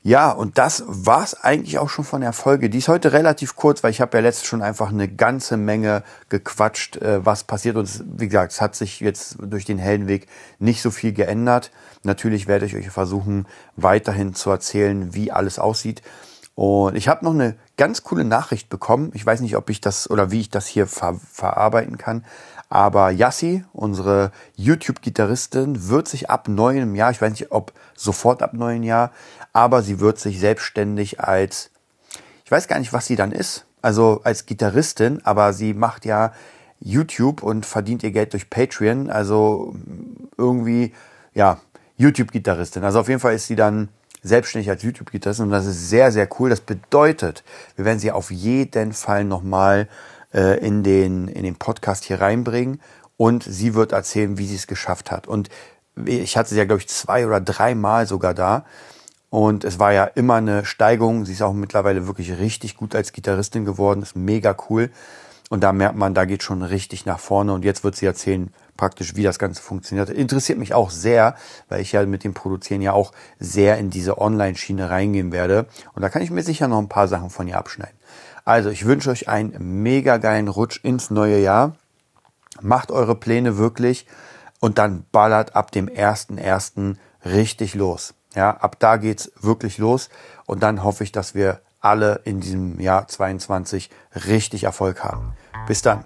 Ja, 0.06 0.32
und 0.32 0.58
das 0.58 0.84
war's 0.86 1.34
eigentlich 1.34 1.78
auch 1.78 1.88
schon 1.88 2.04
von 2.04 2.20
der 2.20 2.34
Folge. 2.34 2.70
Die 2.70 2.80
ist 2.80 2.90
heute 2.90 3.14
relativ 3.14 3.56
kurz, 3.56 3.84
weil 3.84 3.92
ich 3.92 4.02
habe 4.02 4.18
ja 4.18 4.22
letztes 4.22 4.46
schon 4.46 4.62
einfach 4.62 4.90
eine 4.90 5.08
ganze 5.08 5.56
Menge 5.56 6.04
gequatscht, 6.28 6.98
äh, 6.98 7.26
was 7.26 7.46
passiert. 7.46 7.78
Und 7.78 8.04
wie 8.18 8.28
gesagt, 8.28 8.52
es 8.52 8.60
hat 8.60 8.76
sich 8.76 9.00
jetzt 9.00 9.38
durch 9.40 9.64
den 9.64 9.78
Heldenweg 9.78 10.28
nicht 10.60 10.82
so 10.82 10.92
viel 10.92 11.14
geändert. 11.14 11.72
Natürlich 12.04 12.48
werde 12.48 12.66
ich 12.66 12.76
euch 12.76 12.90
versuchen, 12.90 13.48
weiterhin 13.78 14.36
zu 14.36 14.50
erzählen, 14.50 15.14
wie 15.14 15.32
alles 15.32 15.58
aussieht. 15.58 16.02
Und 16.56 16.96
ich 16.96 17.08
habe 17.08 17.24
noch 17.24 17.34
eine 17.34 17.56
ganz 17.78 18.04
coole 18.04 18.26
Nachricht 18.26 18.70
bekommen. 18.70 19.12
Ich 19.14 19.26
weiß 19.26 19.40
nicht, 19.40 19.56
ob 19.56 19.70
ich 19.70 19.80
das 19.80 20.10
oder 20.10 20.32
wie 20.32 20.42
ich 20.42 20.50
das 20.50 20.68
hier 20.68 20.86
ver 20.86 21.20
verarbeiten 21.32 21.98
kann. 21.98 22.26
Aber 22.74 23.12
Yassi, 23.12 23.64
unsere 23.72 24.32
YouTube-Gitarristin, 24.56 25.90
wird 25.90 26.08
sich 26.08 26.32
ab 26.32 26.48
neuem 26.48 26.96
Jahr, 26.96 27.12
ich 27.12 27.22
weiß 27.22 27.30
nicht, 27.30 27.52
ob 27.52 27.72
sofort 27.94 28.42
ab 28.42 28.56
neuem 28.56 28.82
Jahr, 28.82 29.12
aber 29.54 29.84
sie 29.84 30.00
wird 30.00 30.18
sich 30.18 30.40
selbstständig 30.40 31.20
als, 31.20 31.70
ich 32.44 32.50
weiß 32.50 32.68
gar 32.68 32.80
nicht, 32.80 32.92
was 32.92 33.06
sie 33.06 33.16
dann 33.16 33.32
ist, 33.32 33.68
also 33.84 34.22
als 34.24 34.48
Gitarristin, 34.48 35.22
aber 35.24 35.54
sie 35.54 35.76
macht 35.76 36.04
ja 36.04 36.34
YouTube 36.80 37.44
und 37.44 37.68
verdient 37.68 38.02
ihr 38.02 38.10
Geld 38.10 38.34
durch 38.34 38.50
Patreon, 38.50 39.12
also 39.12 39.76
irgendwie, 40.36 40.94
ja, 41.36 41.60
YouTube-Gitarristin. 41.98 42.84
Also 42.84 43.02
auf 43.02 43.08
jeden 43.08 43.20
Fall 43.20 43.36
ist 43.36 43.46
sie 43.46 43.56
dann 43.56 43.90
selbstständig 44.24 44.72
als 44.72 44.82
YouTube-Gitarristin 44.82 45.46
und 45.46 45.52
das 45.52 45.68
ist 45.68 45.90
sehr, 45.90 46.12
sehr 46.12 46.28
cool. 46.40 46.50
Das 46.50 46.62
bedeutet, 46.62 47.44
wir 47.76 47.86
werden 47.86 48.00
sie 48.00 48.12
auf 48.12 48.32
jeden 48.32 48.94
Fall 48.94 49.26
nochmal 49.26 49.88
äh, 50.34 50.60
in, 50.66 50.84
den, 50.84 51.28
in 51.28 51.44
den 51.44 51.56
Podcast 51.56 52.04
hier 52.06 52.22
reinbringen 52.22 52.82
und 53.18 53.44
sie 53.44 53.74
wird 53.76 53.92
erzählen, 53.92 54.38
wie 54.38 54.48
sie 54.48 54.56
es 54.56 54.68
geschafft 54.68 55.12
hat. 55.12 55.28
Und 55.28 55.50
ich 56.06 56.38
hatte 56.38 56.50
sie 56.50 56.58
ja, 56.58 56.66
glaube 56.66 56.82
ich, 56.82 56.90
zwei 56.90 57.26
oder 57.28 57.40
dreimal 57.40 58.08
sogar 58.08 58.34
da. 58.34 58.66
Und 59.30 59.64
es 59.64 59.80
war 59.80 59.94
ja 59.94 60.06
immer 60.06 60.36
eine 60.36 60.66
Steigung. 60.66 61.26
Sie 61.26 61.34
ist 61.34 61.42
auch 61.42 61.54
mittlerweile 61.54 62.08
wirklich 62.08 62.38
richtig 62.38 62.78
gut 62.78 62.96
als 62.96 63.14
Gitarristin 63.14 63.66
geworden. 63.66 64.02
Ist 64.02 64.16
mega 64.16 64.56
cool. 64.70 64.92
Und 65.50 65.64
da 65.64 65.72
merkt 65.72 65.96
man, 65.96 66.14
da 66.14 66.26
geht 66.26 66.44
schon 66.44 66.62
richtig 66.64 67.06
nach 67.06 67.20
vorne. 67.20 67.54
Und 67.54 67.66
jetzt 67.66 67.84
wird 67.84 67.96
sie 67.96 68.06
erzählen, 68.06 68.52
praktisch, 68.78 69.16
wie 69.16 69.24
das 69.24 69.40
Ganze 69.40 69.62
funktioniert. 69.62 70.10
Interessiert 70.10 70.58
mich 70.58 70.74
auch 70.74 70.90
sehr, 70.90 71.36
weil 71.70 71.82
ich 71.82 71.92
ja 71.92 72.06
mit 72.06 72.24
dem 72.24 72.34
Produzieren 72.34 72.82
ja 72.82 72.94
auch 72.94 73.12
sehr 73.40 73.78
in 73.78 73.90
diese 73.90 74.18
Online-Schiene 74.18 74.90
reingehen 74.90 75.32
werde. 75.32 75.68
Und 75.94 76.02
da 76.02 76.10
kann 76.10 76.22
ich 76.22 76.32
mir 76.32 76.44
sicher 76.44 76.68
noch 76.68 76.80
ein 76.80 76.90
paar 76.90 77.08
Sachen 77.08 77.30
von 77.30 77.48
ihr 77.48 77.58
abschneiden. 77.58 77.96
Also, 78.46 78.70
ich 78.70 78.86
wünsche 78.86 79.10
euch 79.10 79.30
einen 79.30 79.82
mega 79.84 80.18
geilen 80.18 80.48
Rutsch 80.48 80.80
ins 80.84 81.10
neue 81.10 81.40
Jahr. 81.40 81.76
Macht 82.62 82.92
eure 82.92 83.16
Pläne 83.16 83.58
wirklich 83.58 84.06
und 84.60 84.78
dann 84.78 85.06
ballert 85.12 85.56
ab 85.56 85.72
dem 85.72 85.88
1.1. 85.88 86.96
richtig 87.26 87.74
los. 87.74 88.14
Ja, 88.36 88.52
ab 88.52 88.78
da 88.80 88.98
geht's 88.98 89.32
wirklich 89.40 89.78
los 89.78 90.10
und 90.46 90.64
dann 90.64 90.84
hoffe 90.84 91.04
ich, 91.04 91.12
dass 91.12 91.36
wir 91.36 91.62
alle 91.80 92.22
in 92.24 92.40
diesem 92.40 92.80
Jahr 92.80 93.08
22 93.08 93.90
richtig 94.28 94.64
Erfolg 94.64 95.04
haben. 95.04 95.34
Bis 95.68 95.82
dann. 95.82 96.04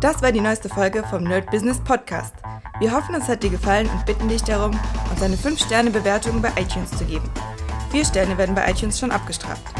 Das 0.00 0.22
war 0.22 0.32
die 0.32 0.40
neueste 0.40 0.68
Folge 0.68 1.04
vom 1.04 1.24
Nerd 1.24 1.50
Business 1.50 1.78
Podcast. 1.78 2.34
Wir 2.80 2.92
hoffen, 2.92 3.14
es 3.14 3.28
hat 3.28 3.42
dir 3.42 3.50
gefallen 3.50 3.88
und 3.88 4.06
bitten 4.06 4.28
dich 4.28 4.42
darum, 4.42 4.78
uns 5.10 5.22
eine 5.22 5.36
5-Sterne-Bewertung 5.36 6.40
bei 6.40 6.50
iTunes 6.58 6.90
zu 6.96 7.04
geben. 7.04 7.30
Vier 7.90 8.04
Sterne 8.04 8.38
werden 8.38 8.54
bei 8.54 8.70
iTunes 8.70 8.98
schon 8.98 9.10
abgestraft. 9.10 9.79